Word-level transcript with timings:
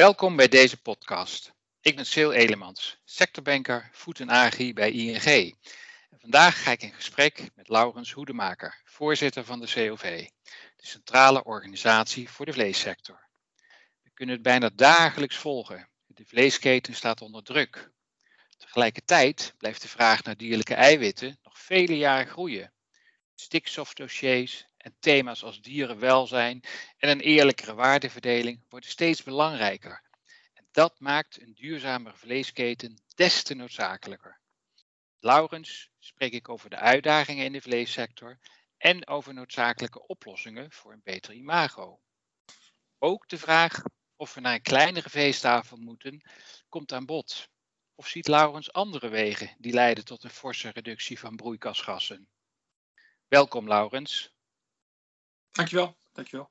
Welkom 0.00 0.36
bij 0.36 0.48
deze 0.48 0.80
podcast. 0.80 1.52
Ik 1.80 1.96
ben 1.96 2.06
Sil 2.12 2.32
Elemans, 2.32 3.00
sectorbanker 3.04 3.90
Food 3.92 4.20
en 4.20 4.28
Agri 4.28 4.72
bij 4.72 4.90
ING. 4.90 5.24
En 6.10 6.18
vandaag 6.20 6.62
ga 6.62 6.70
ik 6.70 6.82
in 6.82 6.92
gesprek 6.92 7.50
met 7.54 7.68
Laurens 7.68 8.12
Hoedemaker, 8.12 8.80
voorzitter 8.84 9.44
van 9.44 9.60
de 9.60 9.66
COV, 9.66 10.28
de 10.76 10.86
Centrale 10.86 11.44
Organisatie 11.44 12.28
voor 12.28 12.46
de 12.46 12.52
Vleessector. 12.52 13.28
We 14.02 14.10
kunnen 14.14 14.34
het 14.34 14.44
bijna 14.44 14.70
dagelijks 14.74 15.36
volgen. 15.36 15.88
De 16.06 16.24
vleesketen 16.24 16.94
staat 16.94 17.20
onder 17.20 17.42
druk. 17.42 17.90
Tegelijkertijd 18.56 19.54
blijft 19.58 19.82
de 19.82 19.88
vraag 19.88 20.22
naar 20.22 20.36
dierlijke 20.36 20.74
eiwitten 20.74 21.38
nog 21.42 21.58
vele 21.58 21.96
jaren 21.96 22.26
groeien. 22.26 22.72
Stikstofdossiers 23.34 24.66
en 24.80 24.96
thema's 24.98 25.42
als 25.42 25.60
dierenwelzijn 25.60 26.62
en 26.96 27.08
een 27.08 27.20
eerlijkere 27.20 27.74
waardeverdeling 27.74 28.64
worden 28.68 28.90
steeds 28.90 29.22
belangrijker. 29.22 30.02
En 30.54 30.68
dat 30.70 31.00
maakt 31.00 31.40
een 31.40 31.54
duurzamere 31.54 32.16
vleesketen 32.16 33.02
des 33.14 33.42
te 33.42 33.54
noodzakelijker. 33.54 34.40
Laurens 35.18 35.90
spreek 35.98 36.32
ik 36.32 36.48
over 36.48 36.70
de 36.70 36.76
uitdagingen 36.76 37.44
in 37.44 37.52
de 37.52 37.60
vleessector 37.60 38.38
en 38.76 39.06
over 39.06 39.34
noodzakelijke 39.34 40.06
oplossingen 40.06 40.72
voor 40.72 40.92
een 40.92 41.02
beter 41.04 41.34
imago. 41.34 42.00
Ook 42.98 43.28
de 43.28 43.38
vraag 43.38 43.82
of 44.16 44.34
we 44.34 44.40
naar 44.40 44.54
een 44.54 44.62
kleinere 44.62 45.10
veestafel 45.10 45.76
moeten, 45.76 46.22
komt 46.68 46.92
aan 46.92 47.06
bod. 47.06 47.48
Of 47.94 48.06
ziet 48.06 48.28
Laurens 48.28 48.72
andere 48.72 49.08
wegen 49.08 49.56
die 49.58 49.72
leiden 49.72 50.04
tot 50.04 50.24
een 50.24 50.30
forse 50.30 50.70
reductie 50.70 51.18
van 51.18 51.36
broeikasgassen? 51.36 52.28
Welkom 53.28 53.68
Laurens. 53.68 54.32
Dankjewel, 55.50 55.98
dankjewel. 56.12 56.48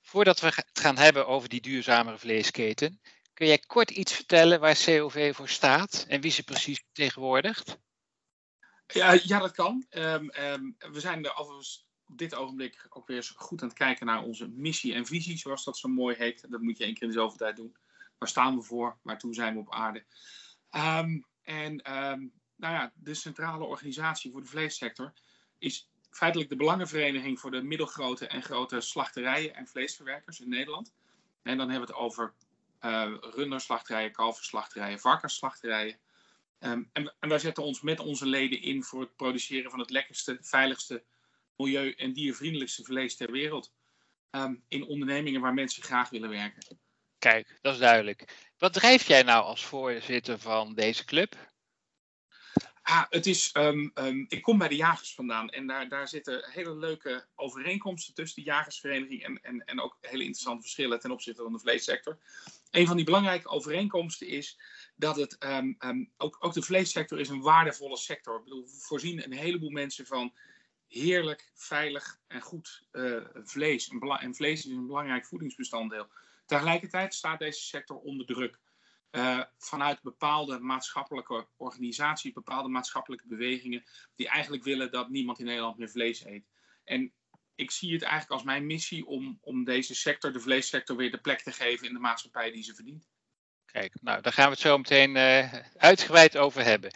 Voordat 0.00 0.40
we 0.40 0.46
het 0.46 0.70
gaan 0.72 0.96
hebben 0.96 1.26
over 1.26 1.48
die 1.48 1.60
duurzamere 1.60 2.18
vleesketen, 2.18 3.00
kun 3.34 3.46
jij 3.46 3.58
kort 3.58 3.90
iets 3.90 4.12
vertellen 4.12 4.60
waar 4.60 4.82
COV 4.84 5.36
voor 5.36 5.48
staat 5.48 6.04
en 6.08 6.20
wie 6.20 6.30
ze 6.30 6.42
precies 6.42 6.78
vertegenwoordigt? 6.78 7.78
Ja, 8.86 9.12
ja 9.12 9.38
dat 9.38 9.52
kan. 9.52 9.86
Um, 9.90 10.30
um, 10.34 10.76
we 10.78 11.00
zijn 11.00 11.24
er 11.24 11.36
overigens 11.36 11.86
op 12.06 12.18
dit 12.18 12.34
ogenblik 12.34 12.86
ook 12.88 13.06
weer 13.06 13.16
eens 13.16 13.32
goed 13.36 13.62
aan 13.62 13.68
het 13.68 13.76
kijken 13.76 14.06
naar 14.06 14.22
onze 14.22 14.48
missie 14.48 14.94
en 14.94 15.06
visie, 15.06 15.38
zoals 15.38 15.64
dat 15.64 15.78
zo 15.78 15.88
mooi 15.88 16.16
heet. 16.16 16.50
Dat 16.50 16.60
moet 16.60 16.78
je 16.78 16.84
één 16.84 16.94
keer 16.94 17.02
in 17.02 17.08
de 17.08 17.14
zoveel 17.14 17.38
tijd 17.38 17.56
doen. 17.56 17.76
Waar 18.18 18.28
staan 18.28 18.56
we 18.56 18.62
voor? 18.62 18.98
Waartoe 19.02 19.34
zijn 19.34 19.54
we 19.54 19.60
op 19.60 19.74
aarde? 19.74 20.04
Um, 20.70 21.26
en 21.42 21.76
nou 22.56 22.74
ja, 22.74 22.92
de 22.94 23.14
centrale 23.14 23.64
organisatie 23.64 24.30
voor 24.30 24.40
de 24.40 24.48
vleessector 24.48 25.12
is 25.58 25.90
feitelijk 26.12 26.50
de 26.50 26.56
belangenvereniging 26.56 27.40
voor 27.40 27.50
de 27.50 27.62
middelgrote 27.62 28.26
en 28.26 28.42
grote 28.42 28.80
slachterijen 28.80 29.54
en 29.54 29.66
vleesverwerkers 29.66 30.40
in 30.40 30.48
Nederland. 30.48 30.92
En 31.42 31.56
dan 31.56 31.70
hebben 31.70 31.88
we 31.88 31.94
het 31.94 32.02
over 32.02 32.34
uh, 32.80 33.14
runderslachterijen, 33.20 34.12
kalverslachterijen, 34.12 34.98
varkensslachterijen. 34.98 35.98
Um, 36.60 36.90
en, 36.92 37.14
en 37.20 37.28
wij 37.28 37.38
zetten 37.38 37.62
ons 37.62 37.80
met 37.80 38.00
onze 38.00 38.26
leden 38.26 38.62
in 38.62 38.82
voor 38.82 39.00
het 39.00 39.16
produceren 39.16 39.70
van 39.70 39.78
het 39.78 39.90
lekkerste, 39.90 40.38
veiligste, 40.40 41.04
milieu- 41.56 41.94
en 41.96 42.12
diervriendelijkste 42.12 42.84
vlees 42.84 43.16
ter 43.16 43.30
wereld. 43.30 43.72
Um, 44.30 44.64
in 44.68 44.84
ondernemingen 44.84 45.40
waar 45.40 45.54
mensen 45.54 45.82
graag 45.82 46.10
willen 46.10 46.28
werken. 46.28 46.78
Kijk, 47.18 47.58
dat 47.60 47.74
is 47.74 47.80
duidelijk. 47.80 48.50
Wat 48.58 48.72
drijf 48.72 49.06
jij 49.06 49.22
nou 49.22 49.44
als 49.44 49.64
voorzitter 49.64 50.38
van 50.38 50.74
deze 50.74 51.04
club? 51.04 51.51
Ah, 52.82 53.04
het 53.08 53.26
is, 53.26 53.50
um, 53.56 53.90
um, 53.94 54.24
ik 54.28 54.42
kom 54.42 54.58
bij 54.58 54.68
de 54.68 54.76
jagers 54.76 55.14
vandaan 55.14 55.50
en 55.50 55.66
daar, 55.66 55.88
daar 55.88 56.08
zitten 56.08 56.50
hele 56.50 56.76
leuke 56.76 57.26
overeenkomsten 57.34 58.14
tussen 58.14 58.42
de 58.42 58.50
jagersvereniging 58.50 59.22
en, 59.22 59.40
en, 59.42 59.64
en 59.64 59.80
ook 59.80 59.98
hele 60.00 60.22
interessante 60.22 60.62
verschillen 60.62 61.00
ten 61.00 61.10
opzichte 61.10 61.42
van 61.42 61.52
de 61.52 61.58
vleessector. 61.58 62.18
Een 62.70 62.86
van 62.86 62.96
die 62.96 63.04
belangrijke 63.04 63.48
overeenkomsten 63.48 64.26
is 64.26 64.58
dat 64.96 65.16
het, 65.16 65.36
um, 65.44 66.10
ook, 66.16 66.36
ook 66.40 66.52
de 66.52 66.62
vleessector 66.62 67.20
is 67.20 67.28
een 67.28 67.40
waardevolle 67.40 67.96
sector. 67.96 68.38
Ik 68.38 68.44
bedoel, 68.44 68.64
we 68.64 68.78
voorzien 68.78 69.24
een 69.24 69.32
heleboel 69.32 69.70
mensen 69.70 70.06
van 70.06 70.34
heerlijk, 70.88 71.50
veilig 71.54 72.20
en 72.26 72.40
goed 72.40 72.86
uh, 72.92 73.24
vlees. 73.34 73.88
En 74.20 74.34
vlees 74.34 74.66
is 74.66 74.72
een 74.72 74.86
belangrijk 74.86 75.26
voedingsbestanddeel. 75.26 76.06
Tegelijkertijd 76.46 77.14
staat 77.14 77.38
deze 77.38 77.60
sector 77.60 77.96
onder 77.96 78.26
druk. 78.26 78.60
Uh, 79.12 79.42
vanuit 79.58 80.02
bepaalde 80.02 80.58
maatschappelijke 80.58 81.46
organisaties, 81.56 82.32
bepaalde 82.32 82.68
maatschappelijke 82.68 83.26
bewegingen, 83.26 83.84
die 84.14 84.28
eigenlijk 84.28 84.64
willen 84.64 84.90
dat 84.90 85.08
niemand 85.08 85.38
in 85.38 85.44
Nederland 85.44 85.78
meer 85.78 85.90
vlees 85.90 86.24
eet. 86.24 86.44
En 86.84 87.12
ik 87.54 87.70
zie 87.70 87.92
het 87.92 88.02
eigenlijk 88.02 88.32
als 88.32 88.42
mijn 88.42 88.66
missie 88.66 89.06
om, 89.06 89.38
om 89.40 89.64
deze 89.64 89.94
sector, 89.94 90.32
de 90.32 90.40
vleessector, 90.40 90.96
weer 90.96 91.10
de 91.10 91.20
plek 91.20 91.40
te 91.40 91.52
geven 91.52 91.86
in 91.86 91.92
de 91.92 92.00
maatschappij 92.00 92.50
die 92.50 92.62
ze 92.62 92.74
verdient. 92.74 93.08
Kijk, 93.64 93.94
nou, 94.00 94.22
daar 94.22 94.32
gaan 94.32 94.44
we 94.44 94.50
het 94.50 94.60
zo 94.60 94.76
meteen 94.78 95.16
uh, 95.16 95.52
uitgebreid 95.76 96.36
over 96.36 96.64
hebben. 96.64 96.90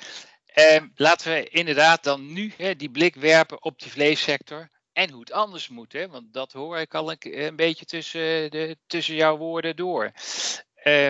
Uh, 0.55 0.83
laten 0.95 1.33
we 1.33 1.49
inderdaad 1.49 2.05
dan 2.05 2.33
nu 2.33 2.53
hè, 2.57 2.77
die 2.77 2.91
blik 2.91 3.15
werpen 3.15 3.63
op 3.63 3.81
die 3.81 3.91
vleessector 3.91 4.69
en 4.93 5.11
hoe 5.11 5.21
het 5.21 5.33
anders 5.33 5.69
moet. 5.69 5.93
Hè? 5.93 6.09
Want 6.09 6.33
dat 6.33 6.53
hoor 6.53 6.79
ik 6.79 6.95
al 6.95 7.15
een, 7.19 7.57
beetje 7.57 7.85
tussen, 7.85 8.51
de, 8.51 8.77
tussen 8.87 9.15
jouw 9.15 9.37
woorden 9.37 9.77
door. 9.77 10.13
Uh, 10.85 11.09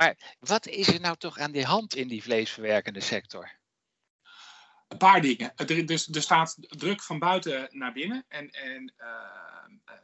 maar 0.00 0.36
wat 0.38 0.66
is 0.66 0.88
er 0.88 1.00
nou 1.00 1.16
toch 1.16 1.38
aan 1.38 1.52
de 1.52 1.64
hand 1.64 1.94
in 1.94 2.08
die 2.08 2.22
vleesverwerkende 2.22 3.00
sector? 3.00 3.50
Een 4.88 4.98
paar 4.98 5.20
dingen. 5.20 5.52
Er, 5.56 5.86
dus, 5.86 6.08
er 6.08 6.22
staat 6.22 6.56
druk 6.58 7.02
van 7.02 7.18
buiten 7.18 7.68
naar 7.70 7.92
binnen. 7.92 8.24
En, 8.28 8.50
en 8.50 8.94
uh, 8.98 9.06
uh, 9.84 9.94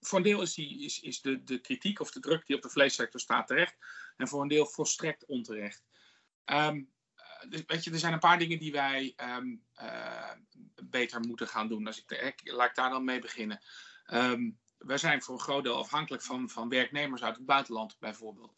voor 0.00 0.18
een 0.18 0.24
deel 0.24 0.42
is, 0.42 0.54
die, 0.54 0.84
is, 0.84 1.00
is 1.00 1.20
de, 1.20 1.44
de 1.44 1.58
kritiek 1.60 2.00
of 2.00 2.10
de 2.10 2.20
druk 2.20 2.46
die 2.46 2.56
op 2.56 2.62
de 2.62 2.70
vleessector 2.70 3.20
staat 3.20 3.46
terecht. 3.46 3.76
En 4.16 4.28
voor 4.28 4.42
een 4.42 4.48
deel 4.48 4.66
volstrekt 4.66 5.26
onterecht. 5.26 5.82
Um, 6.44 6.92
dus, 7.48 7.62
weet 7.66 7.84
je, 7.84 7.90
er 7.90 7.98
zijn 7.98 8.12
een 8.12 8.18
paar 8.18 8.38
dingen 8.38 8.58
die 8.58 8.72
wij 8.72 9.14
uh, 9.20 10.32
beter 10.82 11.20
moeten 11.20 11.48
gaan 11.48 11.68
doen. 11.68 11.86
Als 11.86 12.04
ik, 12.06 12.40
laat 12.44 12.68
ik 12.68 12.74
daar 12.74 12.90
dan 12.90 13.04
mee 13.04 13.20
beginnen. 13.20 13.64
Um, 14.06 14.58
wij 14.78 14.98
zijn 14.98 15.22
voor 15.22 15.34
een 15.34 15.40
groot 15.40 15.64
deel 15.64 15.76
afhankelijk 15.76 16.22
van, 16.22 16.50
van 16.50 16.68
werknemers 16.68 17.22
uit 17.22 17.36
het 17.36 17.46
buitenland, 17.46 17.96
bijvoorbeeld. 17.98 18.56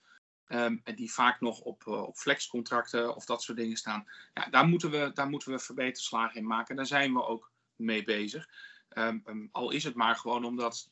Um, 0.49 0.81
en 0.85 0.95
die 0.95 1.13
vaak 1.13 1.41
nog 1.41 1.61
op, 1.61 1.85
uh, 1.87 2.03
op 2.03 2.17
flexcontracten 2.17 3.17
of 3.17 3.25
dat 3.25 3.43
soort 3.43 3.59
dingen 3.59 3.77
staan. 3.77 4.09
Ja, 4.35 4.47
daar, 4.51 4.67
moeten 4.67 4.91
we, 4.91 5.11
daar 5.15 5.29
moeten 5.29 5.53
we 5.53 5.59
verbeterslagen 5.59 6.37
in 6.37 6.47
maken. 6.47 6.77
Daar 6.77 6.87
zijn 6.87 7.13
we 7.13 7.25
ook 7.25 7.53
mee 7.77 8.05
bezig. 8.05 8.49
Um, 8.89 9.23
um, 9.27 9.49
al 9.53 9.71
is 9.71 9.85
het 9.85 9.95
maar 9.95 10.17
gewoon 10.17 10.45
omdat 10.45 10.91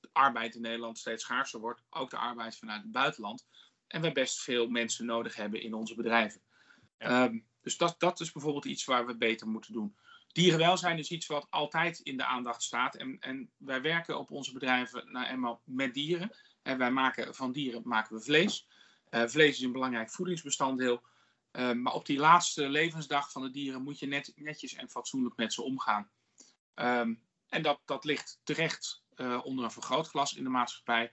de 0.00 0.08
arbeid 0.12 0.54
in 0.54 0.60
Nederland 0.60 0.98
steeds 0.98 1.22
schaarser 1.22 1.60
wordt. 1.60 1.82
Ook 1.90 2.10
de 2.10 2.16
arbeid 2.16 2.56
vanuit 2.56 2.82
het 2.82 2.92
buitenland. 2.92 3.46
En 3.86 4.00
we 4.00 4.12
best 4.12 4.40
veel 4.40 4.68
mensen 4.68 5.06
nodig 5.06 5.36
hebben 5.36 5.62
in 5.62 5.74
onze 5.74 5.94
bedrijven. 5.94 6.40
Ja. 6.98 7.32
dus 7.60 7.76
dat, 7.76 7.94
dat 7.98 8.20
is 8.20 8.32
bijvoorbeeld 8.32 8.64
iets 8.64 8.84
waar 8.84 9.06
we 9.06 9.16
beter 9.16 9.46
moeten 9.46 9.72
doen. 9.72 9.96
Dierenwelzijn 10.32 10.98
is 10.98 11.10
iets 11.10 11.26
wat 11.26 11.46
altijd 11.50 11.98
in 11.98 12.16
de 12.16 12.24
aandacht 12.24 12.62
staat. 12.62 12.96
En, 12.96 13.16
en 13.20 13.50
wij 13.56 13.82
werken 13.82 14.18
op 14.18 14.30
onze 14.30 14.52
bedrijven 14.52 15.12
nou 15.12 15.26
eenmaal 15.26 15.60
met 15.64 15.94
dieren. 15.94 16.30
En 16.62 16.78
wij 16.78 16.90
maken 16.90 17.34
van 17.34 17.52
dieren 17.52 17.82
maken 17.84 18.16
we 18.16 18.22
vlees. 18.22 18.66
Uh, 19.16 19.26
vlees 19.26 19.56
is 19.56 19.62
een 19.62 19.72
belangrijk 19.72 20.10
voedingsbestanddeel. 20.10 21.02
Uh, 21.52 21.72
maar 21.72 21.92
op 21.92 22.06
die 22.06 22.18
laatste 22.18 22.68
levensdag 22.68 23.32
van 23.32 23.42
de 23.42 23.50
dieren 23.50 23.82
moet 23.82 23.98
je 23.98 24.06
net, 24.06 24.32
netjes 24.34 24.74
en 24.74 24.90
fatsoenlijk 24.90 25.36
met 25.36 25.52
ze 25.52 25.62
omgaan. 25.62 26.10
Um, 26.74 27.22
en 27.48 27.62
dat, 27.62 27.80
dat 27.84 28.04
ligt 28.04 28.40
terecht 28.42 29.04
uh, 29.16 29.40
onder 29.44 29.64
een 29.64 29.70
vergrootglas 29.70 30.34
in 30.34 30.44
de 30.44 30.50
maatschappij. 30.50 31.12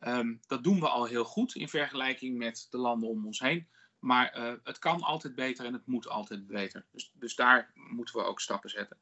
Um, 0.00 0.40
dat 0.46 0.64
doen 0.64 0.80
we 0.80 0.88
al 0.88 1.04
heel 1.04 1.24
goed 1.24 1.54
in 1.54 1.68
vergelijking 1.68 2.38
met 2.38 2.66
de 2.70 2.78
landen 2.78 3.08
om 3.08 3.26
ons 3.26 3.40
heen. 3.40 3.68
Maar 3.98 4.58
het 4.64 4.78
kan 4.78 5.02
altijd 5.02 5.34
beter 5.34 5.64
en 5.64 5.72
het 5.72 5.86
moet 5.86 6.08
altijd 6.08 6.46
beter. 6.46 6.86
Dus, 6.92 7.10
dus 7.14 7.34
daar 7.34 7.70
moeten 7.74 8.16
we 8.16 8.24
ook 8.24 8.40
stappen 8.40 8.70
zetten. 8.70 8.98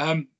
Um, 0.00 0.32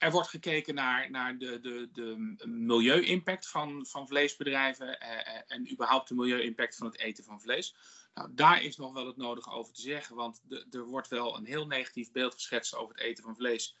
er 0.00 0.10
wordt 0.10 0.28
gekeken 0.28 0.74
naar, 0.74 1.10
naar 1.10 1.38
de, 1.38 1.60
de, 1.60 1.88
de 1.92 2.36
milieu-impact 2.46 3.48
van, 3.48 3.86
van 3.86 4.08
vleesbedrijven 4.08 5.00
eh, 5.00 5.42
en 5.46 5.72
überhaupt 5.72 6.08
de 6.08 6.14
milieu-impact 6.14 6.76
van 6.76 6.86
het 6.86 6.98
eten 6.98 7.24
van 7.24 7.40
vlees. 7.40 7.74
Nou, 8.14 8.28
daar 8.34 8.62
is 8.62 8.76
nog 8.76 8.92
wel 8.92 9.06
het 9.06 9.16
nodige 9.16 9.50
over 9.50 9.72
te 9.72 9.80
zeggen, 9.80 10.16
want 10.16 10.40
de, 10.42 10.66
er 10.70 10.84
wordt 10.84 11.08
wel 11.08 11.36
een 11.36 11.44
heel 11.44 11.66
negatief 11.66 12.12
beeld 12.12 12.34
geschetst 12.34 12.74
over 12.74 12.94
het 12.94 13.04
eten 13.04 13.24
van 13.24 13.36
vlees. 13.36 13.76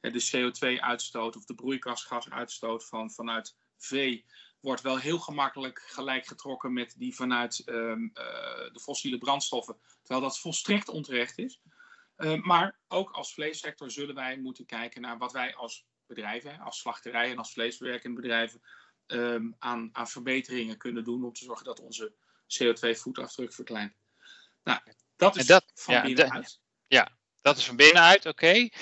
De 0.00 0.52
CO2-uitstoot 0.52 1.36
of 1.36 1.44
de 1.44 1.54
broeikasgasuitstoot 1.54 2.84
van, 2.84 3.10
vanuit 3.10 3.56
vee 3.76 4.24
wordt 4.60 4.82
wel 4.82 4.98
heel 4.98 5.18
gemakkelijk 5.18 5.82
gelijk 5.86 6.26
getrokken 6.26 6.72
met 6.72 6.94
die 6.98 7.14
vanuit 7.14 7.62
um, 7.66 8.02
uh, 8.02 8.14
de 8.72 8.80
fossiele 8.80 9.18
brandstoffen, 9.18 9.76
terwijl 10.02 10.20
dat 10.26 10.38
volstrekt 10.38 10.88
onterecht 10.88 11.38
is. 11.38 11.60
Uh, 12.16 12.42
maar 12.42 12.78
ook 12.88 13.10
als 13.10 13.34
vleessector 13.34 13.90
zullen 13.90 14.14
wij 14.14 14.38
moeten 14.38 14.66
kijken 14.66 15.00
naar 15.00 15.18
wat 15.18 15.32
wij 15.32 15.54
als 15.54 15.86
bedrijven, 16.06 16.58
als 16.58 16.78
slachterijen 16.78 17.30
en 17.30 17.38
als 17.38 17.52
vleesverwerkende 17.52 18.20
bedrijven, 18.20 18.60
um, 19.06 19.54
aan, 19.58 19.88
aan, 19.92 20.08
verbeteringen 20.08 20.78
kunnen 20.78 21.04
doen 21.04 21.24
om 21.24 21.32
te 21.32 21.44
zorgen 21.44 21.64
dat 21.64 21.80
onze 21.80 22.14
CO2-voetafdruk 22.46 23.52
verkleint. 23.52 23.94
Nou, 24.62 24.80
dat 25.16 25.36
is 25.36 25.46
dat, 25.46 25.72
van 25.74 25.94
ja, 25.94 26.02
binnenuit. 26.02 26.60
Ja, 26.86 27.16
dat 27.40 27.56
is 27.56 27.66
van 27.66 27.76
binnenuit, 27.76 28.26
oké. 28.26 28.46
Okay. 28.46 28.72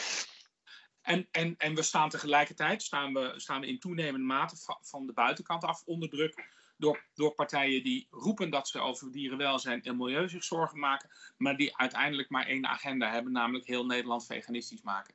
En, 1.03 1.29
en, 1.31 1.57
en 1.57 1.75
we 1.75 1.83
staan 1.83 2.09
tegelijkertijd 2.09 2.83
staan 2.83 3.13
we, 3.13 3.33
staan 3.37 3.61
we 3.61 3.67
in 3.67 3.79
toenemende 3.79 4.27
mate 4.27 4.57
van 4.81 5.07
de 5.07 5.13
buitenkant 5.13 5.65
af 5.65 5.83
onder 5.85 6.09
druk 6.09 6.62
door, 6.83 7.05
door 7.15 7.35
partijen 7.35 7.83
die 7.83 8.07
roepen 8.11 8.51
dat 8.51 8.69
ze 8.69 8.81
over 8.81 9.13
dierenwelzijn 9.13 9.83
en 9.83 9.97
milieu 9.97 10.29
zich 10.29 10.45
zorgen 10.45 10.79
maken, 10.79 11.11
maar 11.37 11.57
die 11.57 11.77
uiteindelijk 11.77 12.31
maar 12.31 12.47
één 12.47 12.67
agenda 12.67 13.11
hebben, 13.11 13.33
namelijk 13.33 13.67
heel 13.67 13.87
Nederland 13.87 14.27
veganistisch 14.27 14.83
maken. 14.83 15.15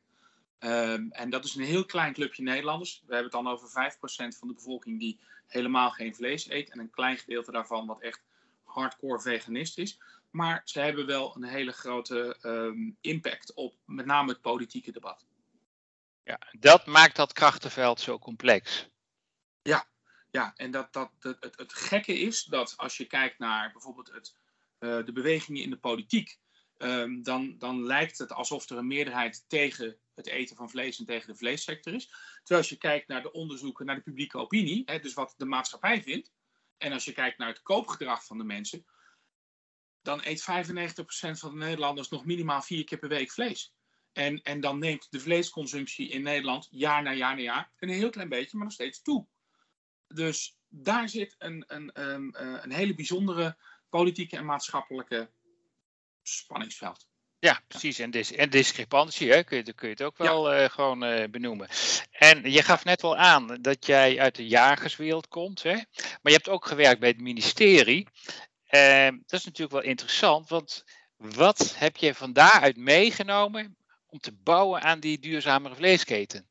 Um, 0.59 1.11
en 1.11 1.29
dat 1.29 1.45
is 1.45 1.55
een 1.55 1.63
heel 1.63 1.85
klein 1.85 2.13
clubje 2.13 2.43
Nederlanders. 2.43 3.03
We 3.05 3.13
hebben 3.13 3.31
het 3.31 3.43
dan 3.43 3.53
over 3.53 3.69
5% 3.69 4.37
van 4.37 4.47
de 4.47 4.53
bevolking 4.53 4.99
die 4.99 5.19
helemaal 5.47 5.91
geen 5.91 6.15
vlees 6.15 6.49
eet. 6.49 6.69
En 6.69 6.79
een 6.79 6.89
klein 6.89 7.17
gedeelte 7.17 7.51
daarvan 7.51 7.85
wat 7.85 8.01
echt 8.01 8.23
hardcore 8.63 9.19
veganist 9.19 9.77
is. 9.77 9.99
Maar 10.31 10.61
ze 10.65 10.79
hebben 10.79 11.05
wel 11.05 11.35
een 11.35 11.43
hele 11.43 11.71
grote 11.71 12.37
um, 12.41 12.97
impact 13.01 13.53
op 13.53 13.75
met 13.85 14.05
name 14.05 14.29
het 14.29 14.41
politieke 14.41 14.91
debat. 14.91 15.25
Ja, 16.23 16.39
dat 16.59 16.85
maakt 16.85 17.15
dat 17.15 17.33
krachtenveld 17.33 17.99
zo 17.99 18.19
complex. 18.19 18.89
Ja, 19.61 19.87
ja 20.29 20.53
en 20.55 20.71
dat, 20.71 20.93
dat, 20.93 21.11
het, 21.19 21.57
het, 21.57 21.73
gekke 21.73 22.19
is 22.19 22.43
dat 22.43 22.73
als 22.77 22.97
je 22.97 23.05
kijkt 23.05 23.39
naar 23.39 23.71
bijvoorbeeld 23.71 24.11
het, 24.11 24.35
uh, 24.79 25.05
de 25.05 25.11
bewegingen 25.11 25.63
in 25.63 25.69
de 25.69 25.77
politiek. 25.77 26.39
Um, 26.77 27.23
dan, 27.23 27.57
dan 27.57 27.83
lijkt 27.83 28.17
het 28.17 28.31
alsof 28.31 28.69
er 28.69 28.77
een 28.77 28.87
meerderheid 28.87 29.45
tegen 29.47 29.97
het 30.15 30.27
eten 30.27 30.55
van 30.55 30.69
vlees 30.69 30.99
en 30.99 31.05
tegen 31.05 31.27
de 31.27 31.37
vleessector 31.37 31.93
is. 31.93 32.07
Terwijl 32.37 32.59
als 32.59 32.69
je 32.69 32.77
kijkt 32.77 33.07
naar 33.07 33.21
de 33.21 33.31
onderzoeken 33.31 33.85
naar 33.85 33.95
de 33.95 34.01
publieke 34.01 34.37
opinie, 34.37 34.81
hè, 34.85 34.99
dus 34.99 35.13
wat 35.13 35.33
de 35.37 35.45
maatschappij 35.45 36.03
vindt, 36.03 36.31
en 36.77 36.91
als 36.91 37.05
je 37.05 37.11
kijkt 37.11 37.37
naar 37.37 37.47
het 37.47 37.61
koopgedrag 37.61 38.25
van 38.25 38.37
de 38.37 38.43
mensen, 38.43 38.85
dan 40.01 40.21
eet 40.23 40.41
95% 40.41 41.39
van 41.39 41.51
de 41.51 41.57
Nederlanders 41.57 42.09
nog 42.09 42.25
minimaal 42.25 42.61
vier 42.61 42.83
keer 42.83 42.97
per 42.97 43.09
week 43.09 43.31
vlees. 43.31 43.73
En, 44.13 44.41
en 44.41 44.59
dan 44.59 44.79
neemt 44.79 45.11
de 45.11 45.19
vleesconsumptie 45.19 46.09
in 46.09 46.21
Nederland 46.21 46.67
jaar 46.71 47.03
na 47.03 47.13
jaar 47.13 47.35
na 47.35 47.41
jaar 47.41 47.71
een 47.79 47.89
heel 47.89 48.09
klein 48.09 48.29
beetje, 48.29 48.57
maar 48.57 48.65
nog 48.65 48.73
steeds 48.73 49.01
toe. 49.01 49.27
Dus 50.07 50.57
daar 50.67 51.09
zit 51.09 51.35
een, 51.37 51.63
een, 51.67 51.89
een, 51.93 52.31
eh, 52.33 52.63
een 52.63 52.71
hele 52.71 52.95
bijzondere 52.95 53.57
politieke 53.89 54.37
en 54.37 54.45
maatschappelijke 54.45 55.31
spanningsveld. 56.21 57.07
Ja, 57.39 57.61
precies. 57.67 57.99
En, 57.99 58.11
dis 58.11 58.31
en 58.31 58.49
discrepantie, 58.49 59.31
hè, 59.31 59.43
kun, 59.43 59.57
je, 59.57 59.73
kun 59.73 59.87
je 59.87 59.93
het 59.93 60.03
ook 60.03 60.17
wel 60.17 60.53
ja. 60.53 60.63
uh, 60.63 60.69
gewoon 60.69 61.03
uh, 61.03 61.23
benoemen. 61.29 61.67
En 62.11 62.51
je 62.51 62.61
gaf 62.61 62.83
net 62.83 63.01
wel 63.01 63.17
aan 63.17 63.57
dat 63.61 63.85
jij 63.85 64.19
uit 64.19 64.35
de 64.35 64.47
jagerswereld 64.47 65.27
komt, 65.27 65.63
hè? 65.63 65.73
maar 65.73 66.19
je 66.21 66.31
hebt 66.31 66.49
ook 66.49 66.65
gewerkt 66.65 66.99
bij 66.99 67.09
het 67.09 67.19
ministerie. 67.19 68.07
Uh, 68.69 69.05
dat 69.05 69.39
is 69.39 69.45
natuurlijk 69.45 69.71
wel 69.71 69.81
interessant, 69.81 70.49
want 70.49 70.83
wat 71.17 71.75
heb 71.77 71.97
je 71.97 72.15
van 72.15 72.33
daaruit 72.33 72.77
meegenomen 72.77 73.77
om 74.07 74.19
te 74.19 74.31
bouwen 74.31 74.81
aan 74.81 74.99
die 74.99 75.19
duurzamere 75.19 75.75
vleesketen? 75.75 76.49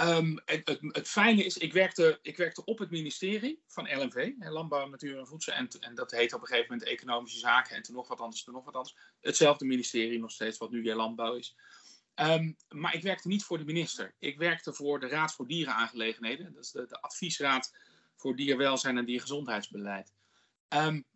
Um, 0.00 0.40
het, 0.44 0.78
het, 0.80 1.08
fijne 1.08 1.44
is, 1.44 1.56
ik 1.56 1.72
werkte, 1.72 2.18
ik 2.22 2.36
werkte 2.36 2.64
op 2.64 2.78
het 2.78 2.90
ministerie 2.90 3.62
van 3.66 3.98
LNV, 3.98 4.32
Landbouw, 4.38 4.88
Natuur 4.88 5.18
en 5.18 5.26
Voedsel. 5.26 5.52
En, 5.52 5.68
en 5.80 5.94
dat 5.94 6.10
heet 6.10 6.32
op 6.32 6.40
een 6.40 6.46
gegeven 6.46 6.70
moment 6.70 6.88
Economische 6.88 7.38
Zaken 7.38 7.76
en 7.76 7.82
toen 7.82 7.94
nog 7.94 8.08
wat 8.08 8.20
anders, 8.20 8.42
toen 8.42 8.54
nog 8.54 8.64
wat 8.64 8.74
anders. 8.74 8.96
Hetzelfde 9.20 9.64
ministerie 9.64 10.18
nog 10.18 10.30
steeds, 10.30 10.58
wat 10.58 10.70
nu 10.70 10.82
weer 10.82 10.94
Landbouw 10.94 11.34
is. 11.34 11.56
Um, 12.14 12.56
maar 12.68 12.94
ik 12.94 13.02
werkte 13.02 13.28
niet 13.28 13.44
voor 13.44 13.58
de 13.58 13.64
minister. 13.64 14.14
Ik 14.18 14.38
werkte 14.38 14.72
voor 14.72 15.00
de 15.00 15.08
Raad 15.08 15.34
voor 15.34 15.46
Dierenaangelegenheden. 15.46 16.52
Dat 16.52 16.64
is 16.64 16.70
de, 16.70 16.86
de 16.86 17.00
Adviesraad 17.00 17.76
voor 18.16 18.36
Dierwelzijn 18.36 18.98
en 18.98 19.04
Diergezondheidsbeleid. 19.04 20.12
Um, 20.68 21.06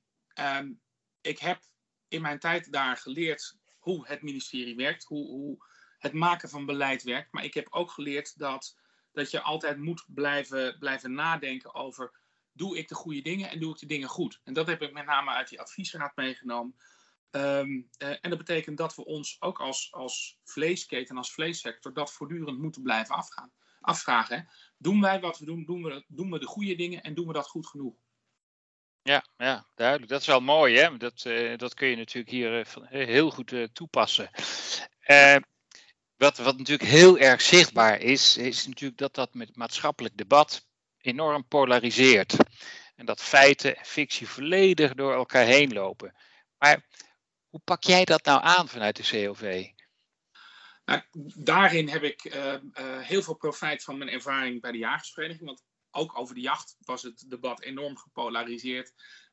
ik 1.20 1.38
heb 1.38 1.60
in 2.08 2.22
mijn 2.22 2.38
tijd 2.38 2.72
daar 2.72 2.96
geleerd 2.96 3.56
hoe 3.78 4.06
het 4.06 4.22
ministerie 4.22 4.76
werkt, 4.76 5.04
hoe, 5.04 5.26
hoe 5.26 5.64
het 6.02 6.12
maken 6.12 6.48
van 6.48 6.66
beleid 6.66 7.02
werkt. 7.02 7.32
Maar 7.32 7.44
ik 7.44 7.54
heb 7.54 7.66
ook 7.70 7.90
geleerd 7.90 8.38
dat, 8.38 8.76
dat 9.12 9.30
je 9.30 9.40
altijd 9.40 9.78
moet 9.78 10.04
blijven, 10.06 10.78
blijven 10.78 11.14
nadenken 11.14 11.74
over 11.74 12.20
doe 12.52 12.78
ik 12.78 12.88
de 12.88 12.94
goede 12.94 13.22
dingen 13.22 13.50
en 13.50 13.60
doe 13.60 13.72
ik 13.72 13.78
de 13.78 13.86
dingen 13.86 14.08
goed. 14.08 14.40
En 14.44 14.52
dat 14.52 14.66
heb 14.66 14.82
ik 14.82 14.92
met 14.92 15.06
name 15.06 15.30
uit 15.30 15.48
die 15.48 15.60
adviesraad 15.60 16.16
meegenomen. 16.16 16.76
Um, 17.30 17.88
uh, 17.98 18.08
en 18.20 18.30
dat 18.30 18.38
betekent 18.38 18.76
dat 18.76 18.94
we 18.94 19.04
ons 19.04 19.36
ook 19.40 19.60
als, 19.60 19.92
als 19.92 20.38
vleesketen, 20.44 21.16
als 21.16 21.32
vleessector, 21.32 21.92
dat 21.92 22.12
voortdurend 22.12 22.58
moeten 22.58 22.82
blijven 22.82 23.14
afgaan, 23.14 23.52
afvragen. 23.80 24.48
Doen 24.76 25.00
wij 25.00 25.20
wat 25.20 25.38
we 25.38 25.44
doen, 25.44 25.64
doen 25.64 25.82
we, 25.82 26.04
doen 26.08 26.30
we 26.30 26.38
de 26.38 26.46
goede 26.46 26.74
dingen 26.74 27.02
en 27.02 27.14
doen 27.14 27.26
we 27.26 27.32
dat 27.32 27.48
goed 27.48 27.66
genoeg? 27.66 27.94
Ja, 29.02 29.24
ja, 29.36 29.66
duidelijk. 29.74 30.10
Dat 30.10 30.20
is 30.20 30.26
wel 30.26 30.40
mooi, 30.40 30.76
hè? 30.76 30.96
Dat, 30.96 31.24
uh, 31.24 31.56
dat 31.56 31.74
kun 31.74 31.88
je 31.88 31.96
natuurlijk 31.96 32.32
hier 32.32 32.58
uh, 32.58 32.88
heel 32.88 33.30
goed 33.30 33.52
uh, 33.52 33.66
toepassen. 33.72 34.30
Wat, 36.22 36.38
wat 36.38 36.58
natuurlijk 36.58 36.88
heel 36.88 37.18
erg 37.18 37.40
zichtbaar 37.40 38.00
is, 38.00 38.36
is 38.36 38.66
natuurlijk 38.66 38.98
dat 38.98 39.14
dat 39.14 39.34
met 39.34 39.56
maatschappelijk 39.56 40.16
debat 40.16 40.66
enorm 40.98 41.48
polariseert. 41.48 42.36
En 42.96 43.06
dat 43.06 43.22
feiten 43.22 43.76
en 43.76 43.84
fictie 43.84 44.28
volledig 44.28 44.94
door 44.94 45.14
elkaar 45.14 45.44
heen 45.44 45.72
lopen. 45.72 46.14
Maar 46.58 46.86
hoe 47.48 47.60
pak 47.64 47.82
jij 47.82 48.04
dat 48.04 48.24
nou 48.24 48.42
aan 48.42 48.68
vanuit 48.68 48.96
de 48.96 49.02
COV? 49.02 49.66
Nou, 50.84 51.02
daarin 51.34 51.88
heb 51.88 52.02
ik 52.02 52.22
heel 53.00 53.22
veel 53.22 53.36
profijt 53.36 53.84
van 53.84 53.98
mijn 53.98 54.10
ervaring 54.10 54.60
bij 54.60 54.72
de 54.72 54.78
jagersvereniging. 54.78 55.46
Want 55.46 55.62
ook 55.90 56.18
over 56.18 56.34
de 56.34 56.40
jacht 56.40 56.76
was 56.80 57.02
het 57.02 57.24
debat 57.28 57.62
enorm 57.62 57.96
gepolariseerd. 57.96 58.92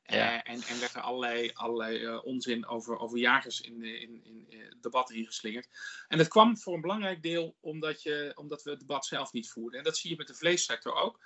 Ja. 0.10 0.34
Uh, 0.34 0.54
en, 0.54 0.62
en 0.62 0.80
werd 0.80 0.96
er 0.96 1.02
allerlei, 1.02 1.52
allerlei 1.54 2.00
uh, 2.00 2.26
onzin 2.26 2.68
over, 2.68 2.98
over 2.98 3.18
jagers 3.18 3.62
in, 3.62 3.84
in, 3.84 4.24
in, 4.24 4.46
in 4.50 4.60
het 4.60 4.82
debat 4.82 5.12
ingeslingerd. 5.12 5.68
En 6.08 6.18
dat 6.18 6.28
kwam 6.28 6.58
voor 6.58 6.74
een 6.74 6.82
belangrijk 6.82 7.22
deel 7.22 7.56
omdat, 7.60 8.02
je, 8.02 8.32
omdat 8.36 8.64
we 8.64 8.70
het 8.70 8.80
debat 8.80 9.06
zelf 9.06 9.34
niet 9.34 9.50
voerden. 9.50 9.80
En 9.80 9.86
dat 9.86 9.98
zie 9.98 10.10
je 10.10 10.18
met 10.18 10.28
de 10.28 10.36
vleessector 10.36 10.94
ook. 10.94 11.20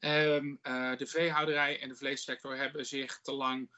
Uh, 0.00 0.56
de 0.96 1.06
veehouderij 1.06 1.80
en 1.80 1.88
de 1.88 1.96
vleessector 1.96 2.56
hebben 2.56 2.86
zich 2.86 3.20
te 3.20 3.32
lang 3.32 3.70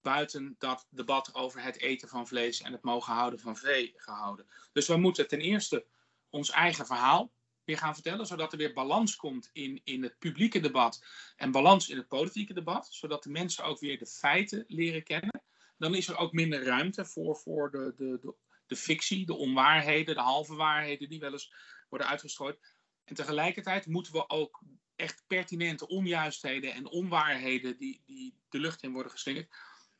buiten 0.00 0.54
dat 0.58 0.86
debat 0.90 1.34
over 1.34 1.62
het 1.62 1.78
eten 1.78 2.08
van 2.08 2.26
vlees 2.26 2.60
en 2.60 2.72
het 2.72 2.82
mogen 2.82 3.12
houden 3.12 3.40
van 3.40 3.56
vee 3.56 3.92
gehouden. 3.96 4.46
Dus 4.72 4.86
we 4.86 4.96
moeten 4.96 5.28
ten 5.28 5.40
eerste 5.40 5.86
ons 6.30 6.50
eigen 6.50 6.86
verhaal 6.86 7.32
weer 7.64 7.78
gaan 7.78 7.94
vertellen, 7.94 8.26
zodat 8.26 8.52
er 8.52 8.58
weer 8.58 8.72
balans 8.72 9.16
komt 9.16 9.50
in, 9.52 9.80
in 9.84 10.02
het 10.02 10.18
publieke 10.18 10.60
debat 10.60 11.04
en 11.36 11.50
balans 11.50 11.88
in 11.88 11.96
het 11.96 12.08
politieke 12.08 12.54
debat, 12.54 12.88
zodat 12.90 13.22
de 13.22 13.30
mensen 13.30 13.64
ook 13.64 13.78
weer 13.78 13.98
de 13.98 14.06
feiten 14.06 14.64
leren 14.66 15.02
kennen. 15.02 15.42
Dan 15.76 15.94
is 15.94 16.08
er 16.08 16.16
ook 16.16 16.32
minder 16.32 16.64
ruimte 16.64 17.04
voor, 17.04 17.36
voor 17.36 17.70
de, 17.70 17.94
de, 17.96 18.18
de, 18.20 18.34
de 18.66 18.76
fictie, 18.76 19.26
de 19.26 19.36
onwaarheden, 19.36 20.14
de 20.14 20.20
halve 20.20 20.54
waarheden 20.54 21.08
die 21.08 21.20
wel 21.20 21.32
eens 21.32 21.52
worden 21.88 22.08
uitgestrooid. 22.08 22.58
En 23.04 23.14
tegelijkertijd 23.14 23.86
moeten 23.86 24.12
we 24.12 24.28
ook 24.28 24.62
echt 24.96 25.24
pertinente 25.26 25.88
onjuistheden 25.88 26.74
en 26.74 26.88
onwaarheden 26.88 27.76
die, 27.76 28.02
die 28.06 28.36
de 28.48 28.58
lucht 28.58 28.82
in 28.82 28.92
worden 28.92 29.12
geslingerd, 29.12 29.54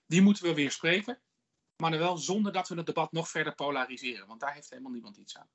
die 0.07 0.23
moeten 0.23 0.45
we 0.45 0.55
weer 0.55 0.71
spreken. 0.71 1.21
Maar 1.77 1.91
dan 1.91 2.01
wel 2.01 2.17
zonder 2.17 2.53
dat 2.53 2.69
we 2.69 2.77
het 2.77 2.87
debat 2.87 3.13
nog 3.13 3.29
verder 3.29 3.55
polariseren, 3.55 4.27
want 4.27 4.41
daar 4.41 4.55
heeft 4.55 4.71
helemaal 4.71 4.93
niemand 4.93 5.17
iets 5.17 5.37
aan. 5.37 5.51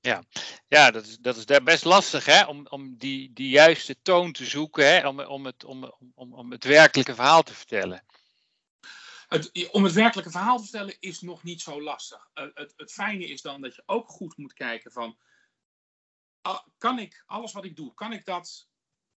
Ja, 0.00 0.22
ja 0.68 0.90
dat, 0.90 1.06
is, 1.06 1.18
dat 1.18 1.36
is 1.36 1.44
best 1.62 1.84
lastig 1.84 2.24
hè? 2.24 2.44
om, 2.44 2.66
om 2.66 2.96
die, 2.96 3.32
die 3.32 3.48
juiste 3.48 4.02
toon 4.02 4.32
te 4.32 4.44
zoeken, 4.44 4.86
hè? 4.86 5.08
Om, 5.08 5.20
om, 5.20 5.46
het, 5.46 5.64
om, 5.64 5.94
om, 6.14 6.34
om 6.34 6.50
het 6.50 6.64
werkelijke 6.64 7.14
verhaal 7.14 7.42
te 7.42 7.54
vertellen. 7.54 8.04
Het, 9.28 9.68
om 9.72 9.84
het 9.84 9.92
werkelijke 9.92 10.30
verhaal 10.30 10.56
te 10.56 10.62
vertellen 10.62 10.96
is 11.00 11.20
nog 11.20 11.42
niet 11.42 11.60
zo 11.60 11.82
lastig. 11.82 12.28
Uh, 12.34 12.44
het, 12.54 12.72
het 12.76 12.92
fijne 12.92 13.26
is 13.26 13.42
dan 13.42 13.60
dat 13.60 13.74
je 13.74 13.82
ook 13.86 14.08
goed 14.08 14.36
moet 14.36 14.52
kijken 14.52 14.92
van, 14.92 15.18
uh, 16.46 16.58
kan 16.78 16.98
ik 16.98 17.22
alles 17.26 17.52
wat 17.52 17.64
ik 17.64 17.76
doe, 17.76 17.94
kan 17.94 18.12
ik 18.12 18.24
dat 18.24 18.68